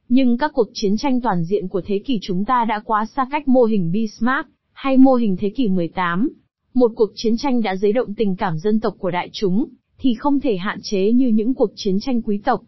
Nhưng 0.08 0.38
các 0.38 0.50
cuộc 0.54 0.68
chiến 0.72 0.96
tranh 0.96 1.20
toàn 1.20 1.44
diện 1.44 1.68
của 1.68 1.80
thế 1.86 1.98
kỷ 1.98 2.18
chúng 2.22 2.44
ta 2.44 2.64
đã 2.64 2.80
quá 2.84 3.06
xa 3.16 3.26
cách 3.30 3.48
mô 3.48 3.64
hình 3.64 3.92
Bismarck, 3.92 4.48
hay 4.72 4.96
mô 4.96 5.14
hình 5.14 5.36
thế 5.36 5.50
kỷ 5.50 5.68
18. 5.68 6.28
Một 6.74 6.92
cuộc 6.96 7.10
chiến 7.14 7.36
tranh 7.36 7.62
đã 7.62 7.76
giấy 7.76 7.92
động 7.92 8.14
tình 8.14 8.36
cảm 8.36 8.58
dân 8.58 8.80
tộc 8.80 8.94
của 8.98 9.10
đại 9.10 9.30
chúng, 9.32 9.66
thì 9.98 10.14
không 10.14 10.40
thể 10.40 10.56
hạn 10.56 10.78
chế 10.82 11.12
như 11.12 11.28
những 11.28 11.54
cuộc 11.54 11.70
chiến 11.74 12.00
tranh 12.00 12.22
quý 12.22 12.40
tộc. 12.44 12.60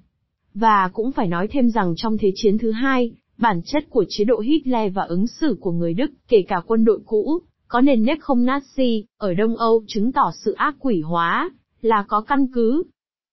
Và 0.55 0.91
cũng 0.93 1.13
phải 1.13 1.27
nói 1.27 1.49
thêm 1.51 1.71
rằng 1.71 1.95
trong 1.97 2.19
Thế 2.19 2.33
chiến 2.35 2.59
thứ 2.59 2.71
hai, 2.71 3.13
bản 3.39 3.61
chất 3.65 3.85
của 3.91 4.05
chế 4.09 4.25
độ 4.25 4.41
Hitler 4.41 4.93
và 4.95 5.03
ứng 5.03 5.27
xử 5.27 5.57
của 5.61 5.73
người 5.73 5.95
Đức, 5.95 6.11
kể 6.29 6.43
cả 6.49 6.61
quân 6.67 6.85
đội 6.85 7.01
cũ, 7.07 7.39
có 7.69 7.81
nền 7.81 8.05
nếp 8.05 8.19
không 8.21 8.45
Nazi, 8.45 9.03
ở 9.19 9.35
Đông 9.35 9.57
Âu 9.57 9.83
chứng 9.87 10.13
tỏ 10.13 10.33
sự 10.45 10.53
ác 10.53 10.77
quỷ 10.81 11.01
hóa, 11.01 11.51
là 11.81 12.05
có 12.09 12.21
căn 12.21 12.47
cứ. 12.55 12.83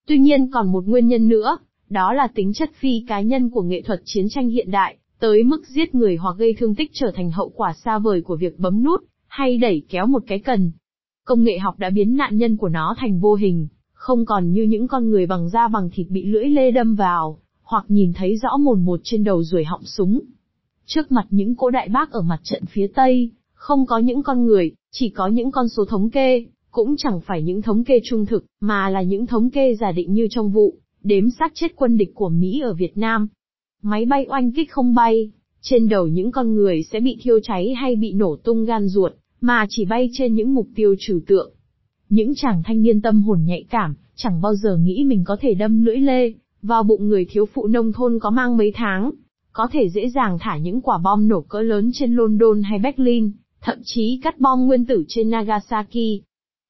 Tuy 0.06 0.18
nhiên 0.18 0.50
còn 0.50 0.72
một 0.72 0.84
nguyên 0.86 1.08
nhân 1.08 1.28
nữa, 1.28 1.56
đó 1.88 2.12
là 2.12 2.28
tính 2.34 2.52
chất 2.52 2.70
phi 2.80 3.04
cá 3.08 3.20
nhân 3.20 3.50
của 3.50 3.62
nghệ 3.62 3.82
thuật 3.82 4.00
chiến 4.04 4.26
tranh 4.28 4.48
hiện 4.48 4.70
đại, 4.70 4.96
tới 5.18 5.42
mức 5.42 5.66
giết 5.66 5.94
người 5.94 6.16
hoặc 6.16 6.36
gây 6.38 6.54
thương 6.58 6.74
tích 6.74 6.90
trở 6.94 7.10
thành 7.14 7.30
hậu 7.30 7.48
quả 7.48 7.72
xa 7.84 7.98
vời 7.98 8.22
của 8.22 8.36
việc 8.36 8.58
bấm 8.58 8.82
nút, 8.82 9.04
hay 9.26 9.58
đẩy 9.58 9.82
kéo 9.88 10.06
một 10.06 10.22
cái 10.26 10.38
cần. 10.38 10.72
Công 11.24 11.44
nghệ 11.44 11.58
học 11.58 11.78
đã 11.78 11.90
biến 11.90 12.16
nạn 12.16 12.36
nhân 12.36 12.56
của 12.56 12.68
nó 12.68 12.94
thành 12.98 13.20
vô 13.20 13.34
hình, 13.34 13.68
không 13.92 14.24
còn 14.24 14.52
như 14.52 14.62
những 14.62 14.88
con 14.88 15.10
người 15.10 15.26
bằng 15.26 15.48
da 15.48 15.68
bằng 15.68 15.90
thịt 15.92 16.06
bị 16.10 16.24
lưỡi 16.24 16.44
lê 16.44 16.70
đâm 16.70 16.94
vào, 16.94 17.38
hoặc 17.62 17.84
nhìn 17.88 18.12
thấy 18.12 18.36
rõ 18.36 18.56
mồn 18.56 18.84
một 18.84 19.00
trên 19.02 19.24
đầu 19.24 19.42
ruồi 19.42 19.64
họng 19.64 19.84
súng. 19.84 20.20
Trước 20.86 21.12
mặt 21.12 21.26
những 21.30 21.54
cỗ 21.54 21.70
đại 21.70 21.88
bác 21.88 22.10
ở 22.10 22.22
mặt 22.22 22.40
trận 22.42 22.62
phía 22.66 22.86
Tây, 22.94 23.30
không 23.54 23.86
có 23.86 23.98
những 23.98 24.22
con 24.22 24.46
người, 24.46 24.72
chỉ 24.92 25.08
có 25.08 25.26
những 25.26 25.50
con 25.50 25.68
số 25.68 25.84
thống 25.84 26.10
kê, 26.10 26.46
cũng 26.70 26.96
chẳng 26.96 27.20
phải 27.20 27.42
những 27.42 27.62
thống 27.62 27.84
kê 27.84 28.00
trung 28.04 28.26
thực, 28.26 28.44
mà 28.60 28.90
là 28.90 29.02
những 29.02 29.26
thống 29.26 29.50
kê 29.50 29.74
giả 29.74 29.92
định 29.92 30.12
như 30.12 30.26
trong 30.30 30.50
vụ, 30.50 30.74
đếm 31.06 31.30
xác 31.30 31.52
chết 31.54 31.76
quân 31.76 31.96
địch 31.96 32.10
của 32.14 32.28
Mỹ 32.28 32.60
ở 32.60 32.74
Việt 32.74 32.98
Nam. 32.98 33.28
Máy 33.82 34.04
bay 34.04 34.26
oanh 34.28 34.52
kích 34.52 34.70
không 34.70 34.94
bay, 34.94 35.30
trên 35.60 35.88
đầu 35.88 36.06
những 36.06 36.30
con 36.30 36.54
người 36.54 36.82
sẽ 36.82 37.00
bị 37.00 37.18
thiêu 37.22 37.40
cháy 37.42 37.74
hay 37.74 37.96
bị 37.96 38.12
nổ 38.12 38.36
tung 38.36 38.64
gan 38.64 38.88
ruột, 38.88 39.12
mà 39.40 39.66
chỉ 39.68 39.84
bay 39.84 40.10
trên 40.12 40.34
những 40.34 40.54
mục 40.54 40.68
tiêu 40.74 40.94
trừu 40.98 41.20
tượng. 41.26 41.52
Những 42.08 42.34
chàng 42.34 42.62
thanh 42.64 42.82
niên 42.82 43.00
tâm 43.00 43.22
hồn 43.22 43.44
nhạy 43.44 43.64
cảm, 43.70 43.94
chẳng 44.14 44.40
bao 44.40 44.54
giờ 44.54 44.76
nghĩ 44.76 45.04
mình 45.04 45.24
có 45.24 45.36
thể 45.40 45.54
đâm 45.54 45.84
lưỡi 45.84 45.96
lê, 45.96 46.32
vào 46.62 46.82
bụng 46.82 47.08
người 47.08 47.26
thiếu 47.30 47.46
phụ 47.46 47.66
nông 47.66 47.92
thôn 47.92 48.18
có 48.18 48.30
mang 48.30 48.56
mấy 48.56 48.72
tháng, 48.74 49.10
có 49.52 49.68
thể 49.72 49.88
dễ 49.88 50.08
dàng 50.08 50.38
thả 50.40 50.56
những 50.56 50.80
quả 50.80 50.98
bom 50.98 51.28
nổ 51.28 51.40
cỡ 51.40 51.60
lớn 51.60 51.90
trên 51.94 52.14
London 52.14 52.62
hay 52.62 52.78
Berlin, 52.78 53.32
thậm 53.60 53.78
chí 53.84 54.20
cắt 54.22 54.40
bom 54.40 54.66
nguyên 54.66 54.84
tử 54.84 55.04
trên 55.08 55.30
Nagasaki. 55.30 56.22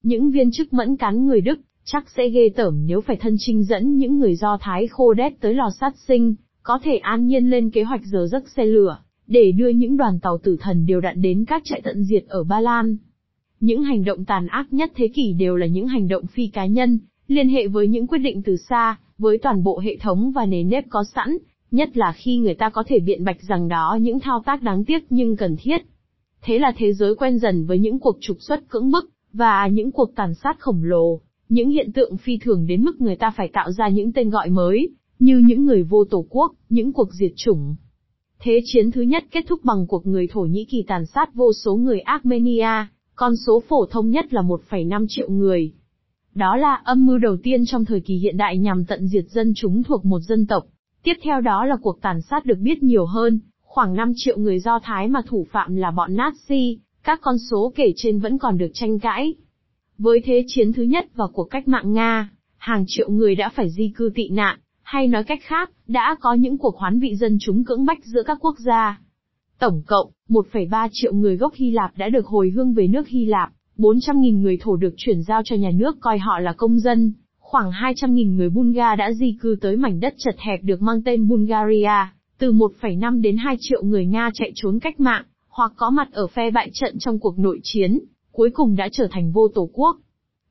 Những 0.03 0.31
viên 0.31 0.51
chức 0.51 0.73
mẫn 0.73 0.97
cán 0.97 1.25
người 1.25 1.41
Đức, 1.41 1.59
chắc 1.89 2.09
sẽ 2.09 2.29
ghê 2.29 2.49
tởm 2.55 2.83
nếu 2.85 3.01
phải 3.01 3.15
thân 3.15 3.35
trinh 3.39 3.63
dẫn 3.63 3.97
những 3.97 4.19
người 4.19 4.35
Do 4.35 4.57
Thái 4.61 4.87
khô 4.87 5.13
đét 5.13 5.33
tới 5.39 5.53
lò 5.53 5.69
sát 5.79 5.93
sinh, 6.07 6.35
có 6.63 6.79
thể 6.83 6.97
an 6.97 7.27
nhiên 7.27 7.49
lên 7.49 7.69
kế 7.69 7.83
hoạch 7.83 8.01
giờ 8.05 8.27
giấc 8.31 8.49
xe 8.49 8.65
lửa, 8.65 8.97
để 9.27 9.51
đưa 9.51 9.69
những 9.69 9.97
đoàn 9.97 10.19
tàu 10.19 10.37
tử 10.37 10.57
thần 10.59 10.85
đều 10.85 11.01
đặn 11.01 11.21
đến 11.21 11.45
các 11.45 11.61
trại 11.65 11.81
tận 11.81 12.03
diệt 12.03 12.23
ở 12.27 12.43
Ba 12.43 12.59
Lan. 12.59 12.97
Những 13.59 13.83
hành 13.83 14.03
động 14.03 14.25
tàn 14.25 14.47
ác 14.47 14.73
nhất 14.73 14.91
thế 14.95 15.07
kỷ 15.07 15.33
đều 15.33 15.55
là 15.55 15.65
những 15.65 15.87
hành 15.87 16.07
động 16.07 16.27
phi 16.27 16.47
cá 16.47 16.65
nhân, 16.65 16.99
liên 17.27 17.49
hệ 17.49 17.67
với 17.67 17.87
những 17.87 18.07
quyết 18.07 18.19
định 18.19 18.41
từ 18.43 18.57
xa, 18.57 18.99
với 19.17 19.37
toàn 19.37 19.63
bộ 19.63 19.79
hệ 19.79 19.97
thống 19.97 20.31
và 20.31 20.45
nền 20.45 20.69
nếp 20.69 20.83
có 20.89 21.03
sẵn, 21.15 21.37
nhất 21.71 21.97
là 21.97 22.13
khi 22.15 22.37
người 22.37 22.55
ta 22.55 22.69
có 22.69 22.83
thể 22.87 22.99
biện 22.99 23.23
bạch 23.23 23.41
rằng 23.41 23.67
đó 23.67 23.97
những 24.01 24.19
thao 24.19 24.43
tác 24.45 24.61
đáng 24.61 24.85
tiếc 24.85 25.05
nhưng 25.09 25.35
cần 25.35 25.55
thiết. 25.59 25.81
Thế 26.41 26.59
là 26.59 26.73
thế 26.77 26.93
giới 26.93 27.15
quen 27.15 27.39
dần 27.39 27.65
với 27.65 27.79
những 27.79 27.99
cuộc 27.99 28.17
trục 28.21 28.37
xuất 28.39 28.69
cưỡng 28.69 28.91
bức, 28.91 29.09
và 29.33 29.67
những 29.67 29.91
cuộc 29.91 30.15
tàn 30.15 30.33
sát 30.33 30.59
khổng 30.59 30.83
lồ, 30.83 31.21
những 31.49 31.69
hiện 31.69 31.91
tượng 31.91 32.17
phi 32.17 32.37
thường 32.37 32.67
đến 32.67 32.83
mức 32.83 33.01
người 33.01 33.15
ta 33.15 33.31
phải 33.37 33.49
tạo 33.53 33.71
ra 33.71 33.87
những 33.87 34.13
tên 34.13 34.29
gọi 34.29 34.49
mới, 34.49 34.89
như 35.19 35.41
những 35.45 35.65
người 35.65 35.83
vô 35.83 36.05
tổ 36.05 36.25
quốc, 36.29 36.51
những 36.69 36.93
cuộc 36.93 37.13
diệt 37.13 37.31
chủng. 37.35 37.75
Thế 38.39 38.61
chiến 38.65 38.91
thứ 38.91 39.01
nhất 39.01 39.23
kết 39.31 39.45
thúc 39.47 39.59
bằng 39.63 39.87
cuộc 39.87 40.05
người 40.05 40.27
Thổ 40.27 40.41
Nhĩ 40.41 40.65
Kỳ 40.65 40.83
tàn 40.87 41.05
sát 41.05 41.35
vô 41.35 41.53
số 41.53 41.75
người 41.75 41.99
Armenia, 41.99 42.87
con 43.15 43.35
số 43.35 43.63
phổ 43.67 43.85
thông 43.85 44.09
nhất 44.09 44.33
là 44.33 44.41
1,5 44.41 45.05
triệu 45.09 45.29
người. 45.29 45.73
Đó 46.35 46.55
là 46.55 46.81
âm 46.83 47.05
mưu 47.05 47.17
đầu 47.17 47.37
tiên 47.43 47.65
trong 47.65 47.85
thời 47.85 47.99
kỳ 47.99 48.15
hiện 48.17 48.37
đại 48.37 48.57
nhằm 48.57 48.85
tận 48.85 49.07
diệt 49.07 49.25
dân 49.27 49.53
chúng 49.55 49.83
thuộc 49.83 50.05
một 50.05 50.19
dân 50.19 50.47
tộc. 50.47 50.63
Tiếp 51.03 51.13
theo 51.23 51.41
đó 51.41 51.65
là 51.65 51.75
cuộc 51.81 52.01
tàn 52.01 52.21
sát 52.21 52.45
được 52.45 52.57
biết 52.57 52.83
nhiều 52.83 53.05
hơn, 53.05 53.39
khoảng 53.61 53.95
5 53.95 54.11
triệu 54.15 54.37
người 54.37 54.59
Do 54.59 54.79
Thái 54.83 55.07
mà 55.07 55.21
thủ 55.27 55.47
phạm 55.51 55.75
là 55.75 55.91
bọn 55.91 56.15
Nazi, 56.15 56.77
các 57.03 57.19
con 57.21 57.37
số 57.37 57.73
kể 57.75 57.93
trên 57.95 58.19
vẫn 58.19 58.37
còn 58.37 58.57
được 58.57 58.71
tranh 58.73 58.99
cãi. 58.99 59.33
Với 59.97 60.21
thế 60.25 60.43
chiến 60.47 60.73
thứ 60.73 60.83
nhất 60.83 61.07
và 61.15 61.27
cuộc 61.33 61.43
cách 61.43 61.67
mạng 61.67 61.93
Nga, 61.93 62.29
hàng 62.57 62.83
triệu 62.87 63.09
người 63.09 63.35
đã 63.35 63.49
phải 63.49 63.69
di 63.69 63.91
cư 63.95 64.11
tị 64.15 64.29
nạn, 64.29 64.59
hay 64.81 65.07
nói 65.07 65.23
cách 65.23 65.39
khác, 65.43 65.71
đã 65.87 66.15
có 66.21 66.33
những 66.33 66.57
cuộc 66.57 66.77
hoán 66.77 66.99
vị 66.99 67.15
dân 67.15 67.37
chúng 67.41 67.63
cưỡng 67.63 67.85
bách 67.85 68.05
giữa 68.05 68.23
các 68.23 68.37
quốc 68.41 68.55
gia. 68.59 69.01
Tổng 69.59 69.81
cộng, 69.87 70.09
1,3 70.29 70.89
triệu 70.91 71.13
người 71.13 71.37
gốc 71.37 71.53
Hy 71.53 71.71
Lạp 71.71 71.97
đã 71.97 72.09
được 72.09 72.25
hồi 72.25 72.49
hương 72.49 72.73
về 72.73 72.87
nước 72.87 73.07
Hy 73.07 73.25
Lạp, 73.25 73.49
400.000 73.77 74.41
người 74.41 74.57
thổ 74.61 74.75
được 74.75 74.93
chuyển 74.97 75.21
giao 75.21 75.41
cho 75.45 75.55
nhà 75.55 75.71
nước 75.73 75.97
coi 75.99 76.17
họ 76.17 76.39
là 76.39 76.53
công 76.53 76.79
dân, 76.79 77.13
khoảng 77.39 77.71
200.000 77.71 78.35
người 78.35 78.49
Bulga 78.49 78.95
đã 78.95 79.11
di 79.13 79.37
cư 79.41 79.55
tới 79.61 79.77
mảnh 79.77 79.99
đất 79.99 80.13
chật 80.17 80.35
hẹp 80.39 80.63
được 80.63 80.81
mang 80.81 81.03
tên 81.03 81.27
Bulgaria, 81.27 82.07
từ 82.37 82.53
1,5 82.53 83.21
đến 83.21 83.37
2 83.37 83.55
triệu 83.59 83.83
người 83.83 84.05
Nga 84.05 84.29
chạy 84.33 84.51
trốn 84.55 84.79
cách 84.79 84.99
mạng, 84.99 85.23
hoặc 85.49 85.71
có 85.75 85.89
mặt 85.89 86.07
ở 86.11 86.27
phe 86.27 86.51
bại 86.51 86.69
trận 86.73 86.99
trong 86.99 87.19
cuộc 87.19 87.39
nội 87.39 87.59
chiến 87.63 87.99
cuối 88.37 88.49
cùng 88.53 88.75
đã 88.75 88.89
trở 88.91 89.07
thành 89.11 89.31
vô 89.31 89.47
tổ 89.47 89.69
quốc. 89.73 89.97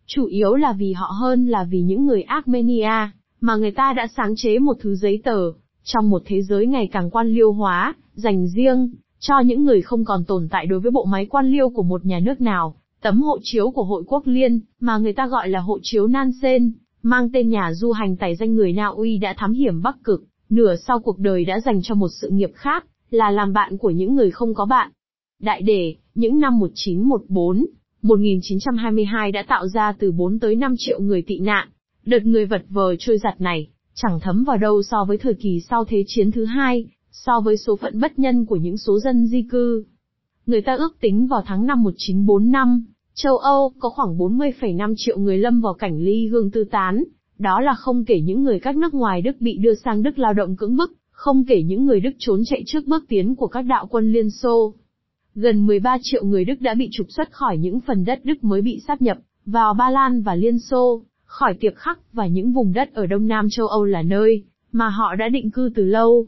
Chủ 0.07 0.25
yếu 0.25 0.55
là 0.55 0.73
vì 0.73 0.93
họ 0.93 1.07
hơn 1.21 1.47
là 1.47 1.65
vì 1.71 1.81
những 1.81 2.07
người 2.07 2.23
Armenia, 2.23 3.11
mà 3.41 3.57
người 3.57 3.71
ta 3.71 3.93
đã 3.93 4.07
sáng 4.17 4.35
chế 4.37 4.59
một 4.59 4.77
thứ 4.81 4.95
giấy 4.95 5.21
tờ, 5.25 5.53
trong 5.85 6.11
một 6.11 6.23
thế 6.25 6.43
giới 6.43 6.67
ngày 6.67 6.89
càng 6.93 7.11
quan 7.11 7.27
liêu 7.29 7.53
hóa, 7.53 7.95
dành 8.15 8.47
riêng, 8.49 8.91
cho 9.19 9.41
những 9.41 9.65
người 9.65 9.83
không 9.83 10.05
còn 10.05 10.25
tồn 10.25 10.49
tại 10.51 10.67
đối 10.67 10.81
với 10.81 10.91
bộ 10.91 11.05
máy 11.05 11.27
quan 11.27 11.47
liêu 11.47 11.69
của 11.69 11.83
một 11.83 12.05
nhà 12.05 12.21
nước 12.21 12.41
nào, 12.41 12.75
tấm 13.03 13.23
hộ 13.23 13.39
chiếu 13.43 13.71
của 13.71 13.85
hội 13.85 14.03
quốc 14.07 14.23
liên, 14.27 14.61
mà 14.81 14.99
người 14.99 15.13
ta 15.13 15.27
gọi 15.27 15.49
là 15.49 15.61
hộ 15.61 15.79
chiếu 15.83 16.07
Nansen, 16.07 16.73
mang 17.03 17.29
tên 17.33 17.49
nhà 17.49 17.73
du 17.73 17.93
hành 17.93 18.17
tài 18.17 18.37
danh 18.37 18.55
người 18.55 18.73
Na 18.73 18.87
Uy 18.87 19.19
đã 19.19 19.35
thám 19.37 19.53
hiểm 19.53 19.83
Bắc 19.83 19.97
Cực, 20.05 20.25
nửa 20.51 20.77
sau 20.77 20.99
cuộc 20.99 21.19
đời 21.19 21.45
đã 21.45 21.61
dành 21.61 21.83
cho 21.83 21.95
một 21.95 22.09
sự 22.21 22.29
nghiệp 22.31 22.51
khác, 22.55 22.85
là 23.11 23.31
làm 23.31 23.53
bạn 23.53 23.79
của 23.79 23.91
những 23.91 24.15
người 24.15 24.31
không 24.31 24.55
có 24.55 24.65
bạn. 24.65 24.91
Đại 25.41 25.63
đề, 25.63 25.95
những 26.15 26.39
năm 26.39 26.59
1914, 26.59 27.67
1922 28.03 29.33
đã 29.33 29.45
tạo 29.49 29.69
ra 29.69 29.93
từ 29.99 30.13
4 30.13 30.39
tới 30.39 30.57
5 30.57 30.75
triệu 30.79 31.01
người 31.01 31.23
tị 31.23 31.39
nạn. 31.39 31.69
Đợt 32.07 32.25
người 32.25 32.47
vật 32.47 32.63
vờ 32.69 32.97
trôi 32.99 33.19
giặt 33.19 33.41
này, 33.41 33.69
chẳng 33.95 34.21
thấm 34.23 34.45
vào 34.45 34.57
đâu 34.57 34.83
so 34.83 35.05
với 35.05 35.19
thời 35.19 35.35
kỳ 35.35 35.61
sau 35.71 35.85
Thế 35.85 36.05
chiến 36.07 36.31
thứ 36.31 36.45
hai, 36.45 36.85
so 37.11 37.41
với 37.41 37.57
số 37.57 37.77
phận 37.77 38.01
bất 38.01 38.19
nhân 38.19 38.47
của 38.47 38.57
những 38.57 38.77
số 38.77 38.99
dân 38.99 39.27
di 39.27 39.43
cư. 39.43 39.85
Người 40.47 40.63
ta 40.63 40.75
ước 40.75 41.01
tính 41.01 41.27
vào 41.27 41.43
tháng 41.47 41.67
năm 41.67 41.83
1945, 41.83 42.85
châu 43.15 43.37
Âu 43.37 43.73
có 43.79 43.89
khoảng 43.89 44.19
40,5 44.19 44.95
triệu 44.97 45.19
người 45.19 45.39
lâm 45.39 45.61
vào 45.61 45.75
cảnh 45.75 45.99
ly 45.99 46.27
hương 46.27 46.51
tư 46.51 46.65
tán, 46.65 47.05
đó 47.39 47.61
là 47.61 47.75
không 47.75 48.05
kể 48.05 48.21
những 48.21 48.43
người 48.43 48.61
các 48.61 48.77
nước 48.77 48.95
ngoài 48.95 49.23
Đức 49.23 49.41
bị 49.41 49.59
đưa 49.59 49.75
sang 49.75 50.03
Đức 50.03 50.19
lao 50.19 50.33
động 50.33 50.57
cưỡng 50.57 50.77
bức, 50.77 50.93
không 51.11 51.45
kể 51.45 51.63
những 51.63 51.87
người 51.87 52.01
Đức 52.01 52.13
trốn 52.19 52.41
chạy 52.45 52.63
trước 52.67 52.87
bước 52.87 53.05
tiến 53.09 53.35
của 53.35 53.47
các 53.47 53.63
đạo 53.63 53.87
quân 53.91 54.13
Liên 54.13 54.31
Xô. 54.31 54.75
Gần 55.39 55.67
13 55.67 55.97
triệu 56.03 56.25
người 56.25 56.45
Đức 56.45 56.61
đã 56.61 56.75
bị 56.75 56.89
trục 56.93 57.07
xuất 57.11 57.33
khỏi 57.33 57.57
những 57.57 57.81
phần 57.81 58.05
đất 58.05 58.25
Đức 58.25 58.45
mới 58.45 58.63
bị 58.63 58.81
sáp 58.89 59.03
nhập 59.03 59.19
vào 59.47 59.75
Ba 59.75 59.91
Lan 59.91 60.23
và 60.23 60.35
Liên 60.35 60.59
Xô, 60.59 61.03
khỏi 61.25 61.55
tiệp 61.61 61.73
khắc 61.77 62.13
và 62.13 62.27
những 62.27 62.53
vùng 62.53 62.73
đất 62.73 62.95
ở 62.95 63.07
Đông 63.07 63.27
Nam 63.27 63.49
châu 63.51 63.67
Âu 63.67 63.85
là 63.85 64.03
nơi 64.03 64.45
mà 64.73 64.89
họ 64.89 65.15
đã 65.15 65.29
định 65.29 65.51
cư 65.51 65.71
từ 65.75 65.85
lâu. 65.85 66.27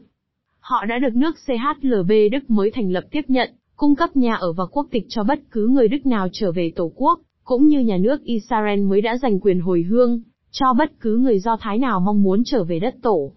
Họ 0.59 0.85
đã 0.85 0.99
được 0.99 1.15
nước 1.15 1.35
CHLB 1.47 2.11
Đức 2.31 2.49
mới 2.49 2.71
thành 2.71 2.91
lập 2.91 3.03
tiếp 3.11 3.21
nhận, 3.27 3.49
cung 3.75 3.95
cấp 3.95 4.15
nhà 4.15 4.35
ở 4.35 4.53
và 4.53 4.65
quốc 4.65 4.87
tịch 4.91 5.05
cho 5.09 5.23
bất 5.23 5.39
cứ 5.51 5.67
người 5.67 5.87
Đức 5.87 6.05
nào 6.05 6.27
trở 6.31 6.51
về 6.51 6.71
Tổ 6.75 6.91
quốc, 6.95 7.19
cũng 7.43 7.67
như 7.67 7.79
nhà 7.79 7.97
nước 7.97 8.23
Israel 8.23 8.79
mới 8.79 9.01
đã 9.01 9.17
giành 9.17 9.39
quyền 9.39 9.59
hồi 9.59 9.81
hương, 9.81 10.21
cho 10.51 10.73
bất 10.73 10.91
cứ 10.99 11.17
người 11.17 11.39
Do 11.39 11.57
Thái 11.61 11.77
nào 11.77 11.99
mong 11.99 12.23
muốn 12.23 12.43
trở 12.45 12.63
về 12.63 12.79
đất 12.79 12.95
tổ. 13.01 13.31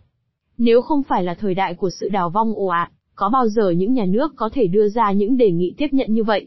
Nếu 0.59 0.83
không 0.83 1.03
phải 1.03 1.25
là 1.25 1.35
thời 1.35 1.55
đại 1.55 1.75
của 1.75 1.91
sự 1.91 2.09
đào 2.09 2.31
vong 2.31 2.53
ồ 2.55 2.67
ạt, 2.67 2.91
có 3.15 3.29
bao 3.29 3.49
giờ 3.49 3.71
những 3.71 3.93
nhà 3.93 4.05
nước 4.05 4.33
có 4.37 4.51
thể 4.53 4.67
đưa 4.67 4.89
ra 4.89 5.13
những 5.13 5.37
đề 5.37 5.51
nghị 5.51 5.75
tiếp 5.77 5.89
nhận 5.93 6.15
như 6.15 6.25
vậy? 6.25 6.47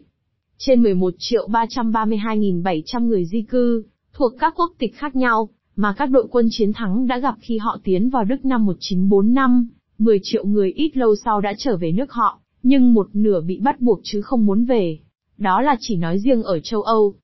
Trên 0.57 0.83
11 0.83 1.13
triệu 1.17 1.47
332.700 1.47 3.07
người 3.07 3.25
di 3.25 3.41
cư, 3.41 3.83
thuộc 4.13 4.33
các 4.39 4.53
quốc 4.57 4.71
tịch 4.77 4.95
khác 4.95 5.15
nhau, 5.15 5.49
mà 5.75 5.93
các 5.97 6.05
đội 6.05 6.27
quân 6.31 6.47
chiến 6.51 6.73
thắng 6.73 7.07
đã 7.07 7.17
gặp 7.17 7.35
khi 7.41 7.57
họ 7.57 7.77
tiến 7.83 8.09
vào 8.09 8.23
Đức 8.23 8.45
năm 8.45 8.65
1945, 8.65 9.69
10 9.97 10.19
triệu 10.23 10.45
người 10.45 10.71
ít 10.71 10.97
lâu 10.97 11.15
sau 11.15 11.41
đã 11.41 11.53
trở 11.57 11.77
về 11.77 11.91
nước 11.91 12.11
họ, 12.11 12.39
nhưng 12.63 12.93
một 12.93 13.07
nửa 13.13 13.41
bị 13.41 13.59
bắt 13.59 13.81
buộc 13.81 13.99
chứ 14.03 14.21
không 14.21 14.45
muốn 14.45 14.65
về. 14.65 14.99
Đó 15.37 15.61
là 15.61 15.75
chỉ 15.79 15.95
nói 15.95 16.19
riêng 16.19 16.43
ở 16.43 16.59
châu 16.59 16.81
Âu. 16.81 17.15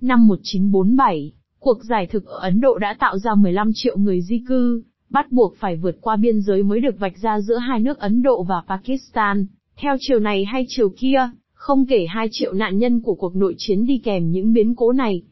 Năm 0.00 0.26
1947, 0.28 1.32
cuộc 1.58 1.84
giải 1.84 2.06
thực 2.06 2.26
ở 2.26 2.38
Ấn 2.38 2.60
Độ 2.60 2.78
đã 2.78 2.96
tạo 2.98 3.18
ra 3.18 3.34
15 3.34 3.70
triệu 3.74 3.98
người 3.98 4.22
di 4.22 4.42
cư, 4.48 4.82
bắt 5.10 5.32
buộc 5.32 5.56
phải 5.56 5.76
vượt 5.76 5.96
qua 6.00 6.16
biên 6.16 6.40
giới 6.40 6.62
mới 6.62 6.80
được 6.80 6.98
vạch 6.98 7.18
ra 7.22 7.40
giữa 7.40 7.56
hai 7.56 7.80
nước 7.80 7.98
Ấn 7.98 8.22
Độ 8.22 8.42
và 8.42 8.62
Pakistan, 8.68 9.46
theo 9.76 9.96
chiều 10.00 10.18
này 10.18 10.44
hay 10.44 10.64
chiều 10.68 10.88
kia, 10.98 11.30
không 11.52 11.86
kể 11.86 12.06
2 12.08 12.28
triệu 12.30 12.52
nạn 12.52 12.78
nhân 12.78 13.00
của 13.00 13.14
cuộc 13.14 13.36
nội 13.36 13.54
chiến 13.58 13.86
đi 13.86 13.98
kèm 14.04 14.30
những 14.30 14.52
biến 14.52 14.74
cố 14.74 14.92
này. 14.92 15.22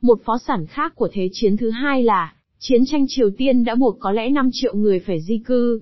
Một 0.00 0.20
phó 0.24 0.38
sản 0.38 0.66
khác 0.66 0.92
của 0.94 1.08
Thế 1.12 1.28
chiến 1.32 1.56
thứ 1.56 1.70
hai 1.70 2.02
là, 2.02 2.34
chiến 2.58 2.80
tranh 2.86 3.04
Triều 3.08 3.30
Tiên 3.38 3.64
đã 3.64 3.74
buộc 3.74 3.96
có 4.00 4.12
lẽ 4.12 4.30
5 4.30 4.48
triệu 4.52 4.74
người 4.74 4.98
phải 4.98 5.20
di 5.20 5.38
cư. 5.38 5.80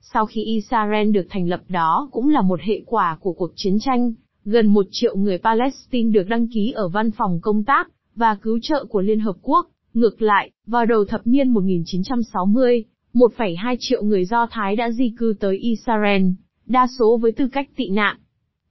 Sau 0.00 0.26
khi 0.26 0.44
Israel 0.44 1.10
được 1.10 1.26
thành 1.30 1.48
lập 1.48 1.62
đó 1.68 2.08
cũng 2.12 2.28
là 2.28 2.40
một 2.40 2.60
hệ 2.60 2.82
quả 2.86 3.18
của 3.20 3.32
cuộc 3.32 3.52
chiến 3.56 3.78
tranh, 3.80 4.12
gần 4.44 4.66
một 4.66 4.86
triệu 4.90 5.16
người 5.16 5.38
Palestine 5.38 6.10
được 6.10 6.28
đăng 6.28 6.46
ký 6.54 6.72
ở 6.72 6.88
văn 6.88 7.10
phòng 7.10 7.38
công 7.42 7.64
tác 7.64 7.88
và 8.14 8.34
cứu 8.34 8.58
trợ 8.62 8.84
của 8.84 9.00
Liên 9.00 9.20
Hợp 9.20 9.36
Quốc. 9.42 9.68
Ngược 9.94 10.22
lại, 10.22 10.50
vào 10.66 10.86
đầu 10.86 11.04
thập 11.04 11.26
niên 11.26 11.48
1960, 11.48 12.84
1,2 13.14 13.76
triệu 13.80 14.02
người 14.02 14.24
Do 14.24 14.46
Thái 14.50 14.76
đã 14.76 14.90
di 14.90 15.14
cư 15.18 15.34
tới 15.40 15.58
Israel, 15.58 16.22
đa 16.66 16.86
số 16.98 17.16
với 17.16 17.32
tư 17.32 17.48
cách 17.48 17.68
tị 17.76 17.88
nạn. 17.88 18.16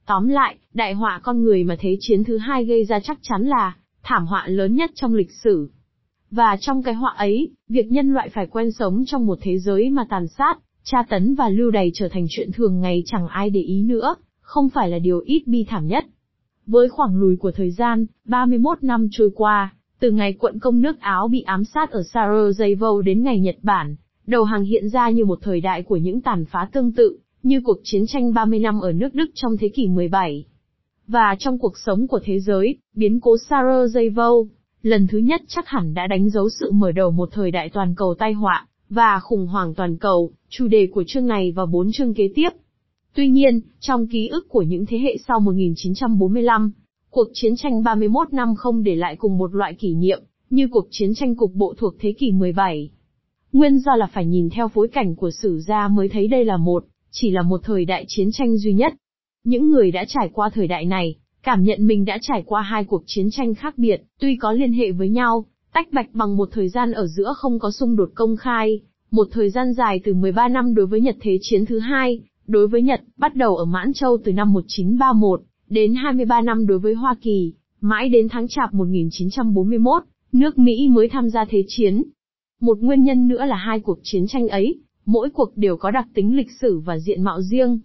Tóm 0.06 0.28
lại, 0.28 0.56
đại 0.74 0.94
họa 0.94 1.20
con 1.22 1.42
người 1.42 1.64
mà 1.64 1.76
Thế 1.80 1.96
chiến 2.00 2.24
thứ 2.24 2.38
hai 2.38 2.64
gây 2.64 2.84
ra 2.84 3.00
chắc 3.00 3.18
chắn 3.22 3.42
là 3.42 3.76
thảm 4.02 4.26
họa 4.26 4.48
lớn 4.48 4.74
nhất 4.74 4.90
trong 4.94 5.14
lịch 5.14 5.30
sử. 5.44 5.70
Và 6.30 6.56
trong 6.60 6.82
cái 6.82 6.94
họa 6.94 7.14
ấy, 7.16 7.50
việc 7.68 7.86
nhân 7.86 8.12
loại 8.12 8.28
phải 8.28 8.46
quen 8.46 8.72
sống 8.72 9.04
trong 9.06 9.26
một 9.26 9.38
thế 9.42 9.58
giới 9.58 9.90
mà 9.90 10.06
tàn 10.10 10.28
sát, 10.28 10.58
tra 10.82 11.02
tấn 11.08 11.34
và 11.34 11.48
lưu 11.48 11.70
đày 11.70 11.90
trở 11.94 12.08
thành 12.08 12.26
chuyện 12.30 12.52
thường 12.52 12.80
ngày 12.80 13.02
chẳng 13.06 13.28
ai 13.28 13.50
để 13.50 13.60
ý 13.60 13.82
nữa, 13.82 14.14
không 14.40 14.68
phải 14.68 14.88
là 14.88 14.98
điều 14.98 15.20
ít 15.20 15.42
bi 15.46 15.64
thảm 15.68 15.86
nhất. 15.86 16.04
Với 16.66 16.88
khoảng 16.88 17.16
lùi 17.16 17.36
của 17.36 17.52
thời 17.52 17.70
gian, 17.70 18.06
31 18.24 18.82
năm 18.82 19.08
trôi 19.10 19.30
qua, 19.34 19.74
từ 20.04 20.10
ngày 20.10 20.32
quận 20.32 20.58
công 20.58 20.80
nước 20.80 21.00
Áo 21.00 21.28
bị 21.28 21.40
ám 21.40 21.64
sát 21.64 21.90
ở 21.90 22.02
Sarajevo 22.12 23.00
đến 23.00 23.22
ngày 23.22 23.40
Nhật 23.40 23.56
Bản, 23.62 23.96
đầu 24.26 24.44
hàng 24.44 24.64
hiện 24.64 24.88
ra 24.88 25.10
như 25.10 25.24
một 25.24 25.38
thời 25.42 25.60
đại 25.60 25.82
của 25.82 25.96
những 25.96 26.20
tàn 26.20 26.44
phá 26.44 26.68
tương 26.72 26.92
tự, 26.92 27.18
như 27.42 27.60
cuộc 27.64 27.76
chiến 27.84 28.06
tranh 28.06 28.34
30 28.34 28.58
năm 28.58 28.80
ở 28.80 28.92
nước 28.92 29.14
Đức 29.14 29.30
trong 29.34 29.56
thế 29.56 29.68
kỷ 29.68 29.88
17. 29.88 30.44
Và 31.06 31.36
trong 31.38 31.58
cuộc 31.58 31.78
sống 31.78 32.06
của 32.06 32.20
thế 32.24 32.40
giới, 32.40 32.78
biến 32.94 33.20
cố 33.20 33.36
Sarajevo, 33.48 34.46
lần 34.82 35.06
thứ 35.06 35.18
nhất 35.18 35.42
chắc 35.48 35.68
hẳn 35.68 35.94
đã 35.94 36.06
đánh 36.06 36.30
dấu 36.30 36.48
sự 36.60 36.70
mở 36.72 36.92
đầu 36.92 37.10
một 37.10 37.28
thời 37.32 37.50
đại 37.50 37.70
toàn 37.70 37.94
cầu 37.94 38.14
tai 38.18 38.32
họa, 38.32 38.66
và 38.90 39.20
khủng 39.20 39.46
hoảng 39.46 39.74
toàn 39.74 39.96
cầu, 39.96 40.30
chủ 40.48 40.68
đề 40.68 40.86
của 40.86 41.04
chương 41.06 41.26
này 41.26 41.52
và 41.52 41.66
bốn 41.66 41.92
chương 41.92 42.14
kế 42.14 42.28
tiếp. 42.34 42.50
Tuy 43.14 43.28
nhiên, 43.28 43.60
trong 43.80 44.06
ký 44.06 44.28
ức 44.28 44.48
của 44.48 44.62
những 44.62 44.86
thế 44.86 44.98
hệ 44.98 45.16
sau 45.28 45.40
1945, 45.40 46.72
cuộc 47.14 47.28
chiến 47.32 47.56
tranh 47.56 47.82
31 47.82 48.32
năm 48.32 48.54
không 48.54 48.82
để 48.82 48.94
lại 48.94 49.16
cùng 49.16 49.38
một 49.38 49.54
loại 49.54 49.74
kỷ 49.74 49.94
niệm, 49.94 50.22
như 50.50 50.68
cuộc 50.70 50.86
chiến 50.90 51.14
tranh 51.14 51.36
cục 51.36 51.52
bộ 51.54 51.74
thuộc 51.76 51.94
thế 52.00 52.12
kỷ 52.18 52.32
17. 52.32 52.90
Nguyên 53.52 53.78
do 53.78 53.96
là 53.96 54.06
phải 54.06 54.26
nhìn 54.26 54.50
theo 54.50 54.68
phối 54.68 54.88
cảnh 54.88 55.16
của 55.16 55.30
sử 55.30 55.60
gia 55.60 55.88
mới 55.88 56.08
thấy 56.08 56.28
đây 56.28 56.44
là 56.44 56.56
một, 56.56 56.84
chỉ 57.10 57.30
là 57.30 57.42
một 57.42 57.60
thời 57.64 57.84
đại 57.84 58.04
chiến 58.08 58.32
tranh 58.32 58.56
duy 58.56 58.72
nhất. 58.72 58.94
Những 59.44 59.70
người 59.70 59.90
đã 59.90 60.04
trải 60.08 60.30
qua 60.32 60.50
thời 60.54 60.66
đại 60.66 60.84
này, 60.84 61.14
cảm 61.42 61.64
nhận 61.64 61.86
mình 61.86 62.04
đã 62.04 62.18
trải 62.22 62.42
qua 62.46 62.62
hai 62.62 62.84
cuộc 62.84 63.02
chiến 63.06 63.30
tranh 63.30 63.54
khác 63.54 63.78
biệt, 63.78 64.02
tuy 64.20 64.36
có 64.36 64.52
liên 64.52 64.72
hệ 64.72 64.92
với 64.92 65.08
nhau, 65.08 65.44
tách 65.72 65.92
bạch 65.92 66.08
bằng 66.12 66.36
một 66.36 66.48
thời 66.52 66.68
gian 66.68 66.92
ở 66.92 67.06
giữa 67.06 67.32
không 67.36 67.58
có 67.58 67.70
xung 67.70 67.96
đột 67.96 68.10
công 68.14 68.36
khai, 68.36 68.80
một 69.10 69.28
thời 69.30 69.50
gian 69.50 69.72
dài 69.72 70.00
từ 70.04 70.14
13 70.14 70.48
năm 70.48 70.74
đối 70.74 70.86
với 70.86 71.00
Nhật 71.00 71.16
Thế 71.20 71.38
chiến 71.40 71.66
thứ 71.66 71.78
hai, 71.78 72.20
đối 72.46 72.68
với 72.68 72.82
Nhật, 72.82 73.00
bắt 73.16 73.34
đầu 73.34 73.56
ở 73.56 73.64
Mãn 73.64 73.92
Châu 73.92 74.18
từ 74.24 74.32
năm 74.32 74.52
1931, 74.52 75.40
đến 75.68 75.94
23 75.94 76.40
năm 76.40 76.66
đối 76.66 76.78
với 76.78 76.94
Hoa 76.94 77.14
Kỳ, 77.20 77.52
mãi 77.80 78.08
đến 78.08 78.28
tháng 78.28 78.48
Chạp 78.48 78.74
1941, 78.74 80.02
nước 80.32 80.58
Mỹ 80.58 80.88
mới 80.88 81.08
tham 81.08 81.30
gia 81.30 81.44
Thế 81.44 81.64
chiến. 81.66 82.02
Một 82.60 82.78
nguyên 82.80 83.02
nhân 83.02 83.28
nữa 83.28 83.44
là 83.44 83.56
hai 83.56 83.80
cuộc 83.80 83.98
chiến 84.02 84.26
tranh 84.26 84.48
ấy, 84.48 84.80
mỗi 85.06 85.30
cuộc 85.30 85.56
đều 85.56 85.76
có 85.76 85.90
đặc 85.90 86.06
tính 86.14 86.36
lịch 86.36 86.50
sử 86.60 86.78
và 86.78 86.98
diện 86.98 87.22
mạo 87.22 87.42
riêng. 87.42 87.80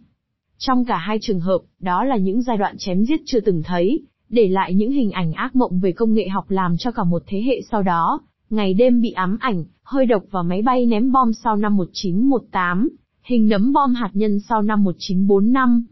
Trong 0.58 0.86
cả 0.86 0.98
hai 0.98 1.18
trường 1.22 1.40
hợp, 1.40 1.60
đó 1.80 2.04
là 2.04 2.18
những 2.18 2.42
giai 2.42 2.58
đoạn 2.58 2.76
chém 2.78 3.06
giết 3.06 3.22
chưa 3.26 3.40
từng 3.40 3.64
thấy, 3.66 4.02
để 4.30 4.48
lại 4.48 4.74
những 4.74 4.92
hình 4.92 5.12
ảnh 5.12 5.34
ác 5.34 5.56
mộng 5.56 5.80
về 5.80 5.92
công 5.92 6.14
nghệ 6.14 6.28
học 6.28 6.52
làm 6.52 6.78
cho 6.78 6.92
cả 6.92 7.04
một 7.04 7.24
thế 7.28 7.42
hệ 7.42 7.62
sau 7.72 7.84
đó, 7.84 8.22
ngày 8.50 8.74
đêm 8.74 9.02
bị 9.02 9.12
ám 9.12 9.38
ảnh, 9.40 9.66
hơi 9.84 10.06
độc 10.06 10.24
và 10.32 10.44
máy 10.44 10.62
bay 10.62 10.86
ném 10.86 11.12
bom 11.12 11.34
sau 11.34 11.56
năm 11.56 11.78
1918, 11.78 12.90
hình 13.24 13.50
nấm 13.50 13.74
bom 13.74 13.94
hạt 13.94 14.10
nhân 14.14 14.40
sau 14.40 14.62
năm 14.62 14.84
1945. 14.84 15.86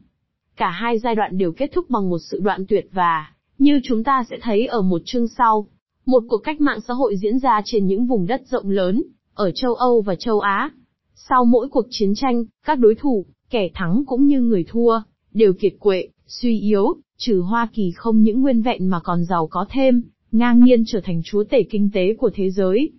Cả 0.58 0.70
hai 0.70 1.00
giai 1.00 1.16
đoạn 1.16 1.38
đều 1.38 1.52
kết 1.52 1.72
thúc 1.74 1.90
bằng 1.90 2.10
một 2.10 2.18
sự 2.20 2.40
đoạn 2.44 2.66
tuyệt 2.68 2.90
và, 2.92 3.32
như 3.58 3.80
chúng 3.84 4.04
ta 4.04 4.24
sẽ 4.30 4.38
thấy 4.42 4.66
ở 4.66 4.82
một 4.82 5.02
chương 5.06 5.28
sau, 5.28 5.68
một 6.06 6.24
cuộc 6.30 6.38
cách 6.38 6.62
mạng 6.62 6.80
xã 6.88 6.94
hội 6.94 7.16
diễn 7.18 7.40
ra 7.40 7.62
trên 7.66 7.88
những 7.88 8.06
vùng 8.06 8.28
đất 8.28 8.42
rộng 8.48 8.70
lớn, 8.70 9.04
ở 9.34 9.52
châu 9.52 9.74
Âu 9.74 10.02
và 10.02 10.16
châu 10.16 10.40
Á. 10.40 10.72
Sau 11.16 11.46
mỗi 11.46 11.70
cuộc 11.70 11.86
chiến 11.90 12.16
tranh, 12.16 12.46
các 12.66 12.80
đối 12.80 12.96
thủ, 12.96 13.26
kẻ 13.50 13.70
thắng 13.74 14.04
cũng 14.08 14.28
như 14.28 14.42
người 14.42 14.66
thua, 14.68 15.02
đều 15.34 15.54
kiệt 15.54 15.74
quệ, 15.80 16.08
suy 16.28 16.60
yếu, 16.60 16.96
trừ 17.18 17.42
Hoa 17.42 17.68
Kỳ 17.74 17.92
không 17.96 18.22
những 18.22 18.42
nguyên 18.42 18.62
vẹn 18.62 18.88
mà 18.88 19.00
còn 19.00 19.26
giàu 19.26 19.48
có 19.48 19.66
thêm, 19.70 20.04
ngang 20.32 20.64
nhiên 20.64 20.84
trở 20.88 21.02
thành 21.04 21.22
chúa 21.26 21.44
tể 21.44 21.64
kinh 21.64 21.90
tế 21.94 22.14
của 22.14 22.30
thế 22.34 22.50
giới. 22.50 22.92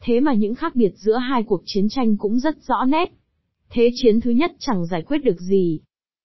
Thế 0.00 0.20
mà 0.20 0.34
những 0.34 0.54
khác 0.54 0.76
biệt 0.76 0.92
giữa 0.96 1.16
hai 1.16 1.42
cuộc 1.42 1.62
chiến 1.64 1.88
tranh 1.88 2.16
cũng 2.16 2.38
rất 2.38 2.56
rõ 2.62 2.84
nét. 2.84 3.12
Thế 3.70 3.90
chiến 3.94 4.20
thứ 4.20 4.30
nhất 4.30 4.52
chẳng 4.58 4.86
giải 4.86 5.02
quyết 5.02 5.18
được 5.18 5.40
gì. 5.40 5.80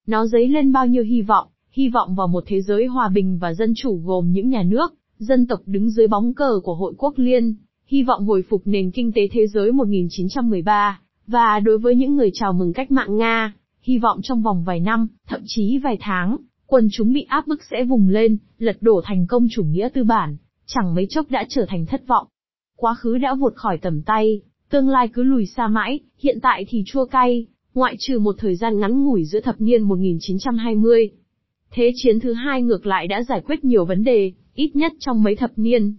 Nó 0.08 0.26
dấy 0.26 0.48
lên 0.48 0.72
bao 0.72 0.88
nhiêu 0.88 1.04
hy 1.04 1.22
vọng, 1.22 1.48
hy 1.72 1.90
vọng 1.90 2.16
vào 2.16 2.28
một 2.28 2.44
thế 2.48 2.62
giới 2.62 2.86
hòa 2.86 3.10
bình 3.10 3.38
và 3.42 3.54
dân 3.54 3.74
chủ 3.76 4.02
gồm 4.04 4.32
những 4.32 4.50
nhà 4.50 4.64
nước, 4.64 4.94
dân 5.18 5.48
tộc 5.48 5.60
đứng 5.66 5.90
dưới 5.90 6.08
bóng 6.08 6.34
cờ 6.34 6.60
của 6.64 6.76
Hội 6.76 6.94
Quốc 6.98 7.14
Liên, 7.18 7.56
hy 7.86 8.04
vọng 8.04 8.26
hồi 8.26 8.44
phục 8.50 8.62
nền 8.66 8.92
kinh 8.92 9.12
tế 9.12 9.22
thế 9.32 9.48
giới 9.48 9.72
1913, 9.72 11.02
và 11.28 11.60
đối 11.60 11.78
với 11.78 11.96
những 11.96 12.16
người 12.16 12.32
chào 12.34 12.54
mừng 12.54 12.74
cách 12.74 12.92
mạng 12.92 13.18
Nga, 13.18 13.54
hy 13.82 13.98
vọng 13.98 14.20
trong 14.24 14.42
vòng 14.42 14.64
vài 14.64 14.80
năm, 14.80 15.08
thậm 15.28 15.42
chí 15.46 15.78
vài 15.78 15.98
tháng, 16.02 16.38
Quân 16.72 16.88
chúng 16.92 17.14
bị 17.14 17.22
áp 17.22 17.48
bức 17.48 17.64
sẽ 17.64 17.84
vùng 17.84 18.10
lên, 18.10 18.38
lật 18.58 18.78
đổ 18.82 19.02
thành 19.04 19.28
công 19.28 19.48
chủ 19.52 19.64
nghĩa 19.64 19.90
tư 19.94 20.04
bản, 20.04 20.38
chẳng 20.66 20.96
mấy 20.96 21.08
chốc 21.10 21.32
đã 21.32 21.46
trở 21.50 21.66
thành 21.70 21.86
thất 21.86 22.08
vọng. 22.08 22.28
Quá 22.78 22.96
khứ 22.96 23.18
đã 23.18 23.36
vụt 23.36 23.56
khỏi 23.56 23.78
tầm 23.78 24.02
tay, 24.02 24.42
tương 24.70 24.90
lai 24.90 25.08
cứ 25.14 25.24
lùi 25.24 25.46
xa 25.46 25.68
mãi, 25.68 26.00
hiện 26.18 26.40
tại 26.42 26.66
thì 26.70 26.84
chua 26.86 27.06
cay, 27.06 27.48
ngoại 27.74 27.96
trừ 28.00 28.20
một 28.20 28.36
thời 28.38 28.56
gian 28.56 28.80
ngắn 28.80 29.04
ngủi 29.04 29.26
giữa 29.26 29.40
thập 29.40 29.62
niên 29.62 29.82
1920. 29.82 31.10
Thế 31.72 31.92
chiến 31.96 32.20
thứ 32.20 32.34
hai 32.34 32.62
ngược 32.62 32.86
lại 32.86 33.08
đã 33.08 33.24
giải 33.24 33.42
quyết 33.46 33.66
nhiều 33.66 33.86
vấn 33.86 34.04
đề, 34.04 34.32
ít 34.56 34.76
nhất 34.76 34.92
trong 35.00 35.24
mấy 35.24 35.36
thập 35.36 35.52
niên. 35.56 35.96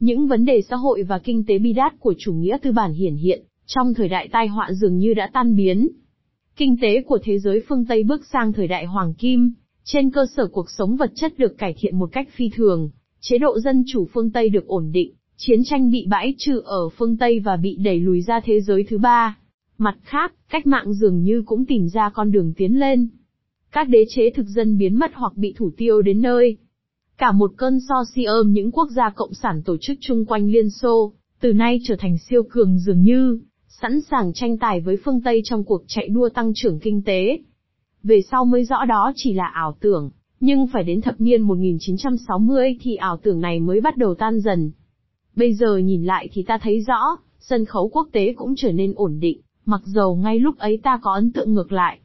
Những 0.00 0.26
vấn 0.26 0.44
đề 0.44 0.62
xã 0.62 0.76
hội 0.76 1.02
và 1.02 1.18
kinh 1.18 1.44
tế 1.46 1.58
bi 1.58 1.72
đát 1.72 2.00
của 2.00 2.14
chủ 2.18 2.32
nghĩa 2.32 2.58
tư 2.62 2.72
bản 2.72 2.92
hiển 2.92 3.16
hiện, 3.16 3.42
trong 3.66 3.94
thời 3.94 4.08
đại 4.08 4.28
tai 4.32 4.48
họa 4.48 4.72
dường 4.72 4.98
như 4.98 5.14
đã 5.14 5.30
tan 5.32 5.56
biến. 5.56 5.88
Kinh 6.56 6.76
tế 6.82 7.02
của 7.02 7.18
thế 7.22 7.38
giới 7.38 7.62
phương 7.68 7.84
Tây 7.84 8.02
bước 8.02 8.26
sang 8.32 8.52
thời 8.52 8.68
đại 8.68 8.84
hoàng 8.84 9.14
kim, 9.14 9.52
trên 9.84 10.10
cơ 10.10 10.26
sở 10.36 10.46
cuộc 10.46 10.70
sống 10.70 10.96
vật 10.96 11.12
chất 11.14 11.38
được 11.38 11.58
cải 11.58 11.74
thiện 11.78 11.98
một 11.98 12.08
cách 12.12 12.28
phi 12.36 12.50
thường, 12.54 12.90
chế 13.20 13.38
độ 13.38 13.60
dân 13.60 13.84
chủ 13.92 14.08
phương 14.12 14.30
Tây 14.30 14.48
được 14.48 14.66
ổn 14.66 14.90
định, 14.92 15.12
chiến 15.36 15.60
tranh 15.64 15.90
bị 15.90 16.06
bãi 16.08 16.34
trừ 16.38 16.60
ở 16.64 16.88
phương 16.88 17.16
Tây 17.16 17.40
và 17.40 17.56
bị 17.56 17.76
đẩy 17.76 18.00
lùi 18.00 18.22
ra 18.22 18.40
thế 18.44 18.60
giới 18.60 18.84
thứ 18.88 18.98
ba. 18.98 19.36
Mặt 19.82 19.96
khác, 20.02 20.32
cách 20.48 20.66
mạng 20.66 20.92
dường 20.92 21.22
như 21.22 21.42
cũng 21.46 21.66
tìm 21.66 21.88
ra 21.88 22.10
con 22.10 22.32
đường 22.32 22.52
tiến 22.56 22.80
lên. 22.80 23.08
Các 23.72 23.88
đế 23.88 24.04
chế 24.08 24.30
thực 24.30 24.46
dân 24.46 24.78
biến 24.78 24.98
mất 24.98 25.10
hoặc 25.14 25.32
bị 25.36 25.54
thủ 25.56 25.70
tiêu 25.76 26.02
đến 26.02 26.20
nơi. 26.20 26.56
Cả 27.18 27.32
một 27.32 27.52
cơn 27.56 27.78
so 27.88 28.04
si 28.14 28.24
ôm 28.24 28.52
những 28.52 28.70
quốc 28.70 28.88
gia 28.90 29.10
cộng 29.10 29.34
sản 29.34 29.62
tổ 29.64 29.76
chức 29.80 29.98
chung 30.00 30.24
quanh 30.24 30.50
Liên 30.50 30.70
Xô, 30.70 31.12
từ 31.40 31.52
nay 31.52 31.80
trở 31.84 31.96
thành 31.98 32.18
siêu 32.18 32.42
cường 32.50 32.78
dường 32.78 33.02
như, 33.02 33.40
sẵn 33.68 34.00
sàng 34.00 34.32
tranh 34.32 34.58
tài 34.58 34.80
với 34.80 34.96
phương 35.04 35.20
Tây 35.20 35.40
trong 35.44 35.64
cuộc 35.64 35.82
chạy 35.86 36.08
đua 36.08 36.28
tăng 36.28 36.52
trưởng 36.54 36.78
kinh 36.78 37.02
tế. 37.02 37.38
Về 38.02 38.22
sau 38.30 38.44
mới 38.44 38.64
rõ 38.64 38.84
đó 38.84 39.12
chỉ 39.16 39.32
là 39.32 39.46
ảo 39.54 39.76
tưởng, 39.80 40.10
nhưng 40.40 40.66
phải 40.66 40.84
đến 40.84 41.00
thập 41.00 41.20
niên 41.20 41.42
1960 41.42 42.78
thì 42.80 42.96
ảo 42.96 43.16
tưởng 43.22 43.40
này 43.40 43.60
mới 43.60 43.80
bắt 43.80 43.96
đầu 43.96 44.14
tan 44.14 44.40
dần. 44.40 44.70
Bây 45.36 45.54
giờ 45.54 45.76
nhìn 45.76 46.04
lại 46.04 46.28
thì 46.32 46.42
ta 46.42 46.58
thấy 46.62 46.80
rõ, 46.80 47.16
sân 47.38 47.64
khấu 47.64 47.88
quốc 47.88 48.08
tế 48.12 48.32
cũng 48.36 48.54
trở 48.56 48.72
nên 48.72 48.92
ổn 48.96 49.20
định, 49.20 49.40
mặc 49.64 49.80
dầu 49.84 50.16
ngay 50.16 50.38
lúc 50.38 50.58
ấy 50.58 50.80
ta 50.82 50.98
có 51.02 51.12
ấn 51.12 51.32
tượng 51.32 51.54
ngược 51.54 51.72
lại. 51.72 51.98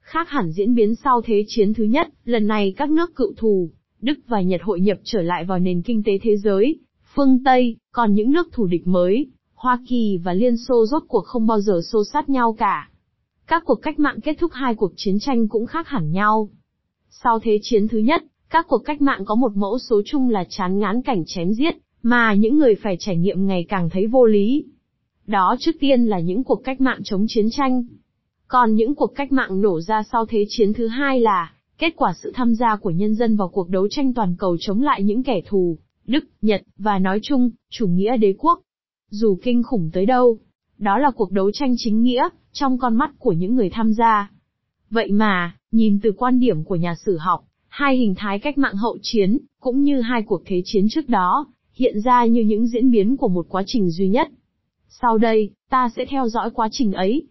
Khác 0.00 0.28
hẳn 0.30 0.52
diễn 0.52 0.74
biến 0.74 0.94
sau 0.94 1.22
Thế 1.24 1.44
chiến 1.46 1.74
thứ 1.74 1.84
nhất, 1.84 2.08
lần 2.24 2.46
này 2.46 2.74
các 2.76 2.90
nước 2.90 3.16
cựu 3.16 3.32
thù, 3.36 3.70
Đức 4.00 4.18
và 4.26 4.40
Nhật 4.40 4.60
hội 4.64 4.80
nhập 4.80 4.98
trở 5.04 5.22
lại 5.22 5.44
vào 5.44 5.58
nền 5.58 5.82
kinh 5.82 6.02
tế 6.02 6.18
thế 6.22 6.36
giới, 6.36 6.78
phương 7.14 7.44
Tây, 7.44 7.76
còn 7.92 8.14
những 8.14 8.32
nước 8.32 8.48
thù 8.52 8.66
địch 8.66 8.86
mới, 8.86 9.26
Hoa 9.54 9.78
Kỳ 9.88 10.18
và 10.24 10.32
Liên 10.32 10.56
Xô 10.56 10.86
rốt 10.86 11.02
cuộc 11.08 11.24
không 11.24 11.46
bao 11.46 11.60
giờ 11.60 11.80
xô 11.92 12.04
sát 12.12 12.28
nhau 12.28 12.52
cả. 12.58 12.90
Các 13.46 13.62
cuộc 13.66 13.82
cách 13.82 13.98
mạng 13.98 14.20
kết 14.20 14.36
thúc 14.40 14.50
hai 14.54 14.74
cuộc 14.74 14.92
chiến 14.96 15.18
tranh 15.20 15.48
cũng 15.48 15.66
khác 15.66 15.88
hẳn 15.88 16.10
nhau. 16.10 16.48
Sau 17.08 17.38
Thế 17.38 17.58
chiến 17.62 17.88
thứ 17.88 17.98
nhất, 17.98 18.24
các 18.50 18.66
cuộc 18.68 18.78
cách 18.78 19.02
mạng 19.02 19.24
có 19.24 19.34
một 19.34 19.52
mẫu 19.56 19.78
số 19.78 20.02
chung 20.04 20.28
là 20.28 20.44
chán 20.48 20.78
ngán 20.78 21.02
cảnh 21.02 21.24
chém 21.26 21.52
giết, 21.52 21.74
mà 22.02 22.34
những 22.34 22.58
người 22.58 22.74
phải 22.74 22.96
trải 23.00 23.16
nghiệm 23.16 23.46
ngày 23.46 23.66
càng 23.68 23.90
thấy 23.90 24.06
vô 24.06 24.26
lý. 24.26 24.64
Đó 25.30 25.56
trước 25.58 25.72
tiên 25.80 26.04
là 26.04 26.20
những 26.20 26.44
cuộc 26.44 26.64
cách 26.64 26.80
mạng 26.80 27.00
chống 27.04 27.24
chiến 27.28 27.46
tranh. 27.50 27.84
Còn 28.48 28.74
những 28.74 28.94
cuộc 28.94 29.14
cách 29.14 29.32
mạng 29.32 29.60
nổ 29.60 29.80
ra 29.80 30.02
sau 30.12 30.26
Thế 30.26 30.44
chiến 30.48 30.72
thứ 30.72 30.86
hai 30.86 31.20
là 31.20 31.54
kết 31.78 31.92
quả 31.96 32.12
sự 32.22 32.32
tham 32.34 32.54
gia 32.54 32.76
của 32.76 32.90
nhân 32.90 33.14
dân 33.14 33.36
vào 33.36 33.48
cuộc 33.48 33.68
đấu 33.68 33.88
tranh 33.88 34.14
toàn 34.14 34.36
cầu 34.38 34.56
chống 34.60 34.82
lại 34.82 35.02
những 35.02 35.22
kẻ 35.22 35.40
thù, 35.46 35.78
Đức, 36.06 36.24
Nhật, 36.42 36.62
và 36.78 36.98
nói 36.98 37.18
chung, 37.22 37.50
chủ 37.70 37.86
nghĩa 37.86 38.16
đế 38.16 38.34
quốc. 38.38 38.60
Dù 39.10 39.38
kinh 39.42 39.62
khủng 39.62 39.90
tới 39.92 40.06
đâu, 40.06 40.38
đó 40.78 40.98
là 40.98 41.10
cuộc 41.10 41.32
đấu 41.32 41.50
tranh 41.50 41.74
chính 41.76 42.02
nghĩa, 42.02 42.28
trong 42.52 42.78
con 42.78 42.96
mắt 42.96 43.10
của 43.18 43.32
những 43.32 43.54
người 43.54 43.70
tham 43.70 43.92
gia. 43.92 44.30
Vậy 44.90 45.12
mà, 45.12 45.56
nhìn 45.72 46.00
từ 46.02 46.12
quan 46.12 46.40
điểm 46.40 46.64
của 46.64 46.76
nhà 46.76 46.94
sử 46.94 47.16
học, 47.16 47.44
hai 47.68 47.96
hình 47.96 48.14
thái 48.16 48.38
cách 48.38 48.58
mạng 48.58 48.76
hậu 48.76 48.98
chiến, 49.02 49.38
cũng 49.60 49.82
như 49.82 50.00
hai 50.00 50.22
cuộc 50.22 50.42
thế 50.46 50.62
chiến 50.64 50.86
trước 50.90 51.08
đó, 51.08 51.46
hiện 51.72 52.00
ra 52.00 52.24
như 52.24 52.42
những 52.42 52.66
diễn 52.66 52.90
biến 52.90 53.16
của 53.16 53.28
một 53.28 53.46
quá 53.48 53.62
trình 53.66 53.90
duy 53.90 54.08
nhất. 54.08 54.28
Sau 54.92 55.18
đây, 55.18 55.50
ta 55.68 55.88
sẽ 55.96 56.04
theo 56.04 56.28
dõi 56.28 56.50
quá 56.50 56.68
trình 56.72 56.92
ấy, 56.92 57.26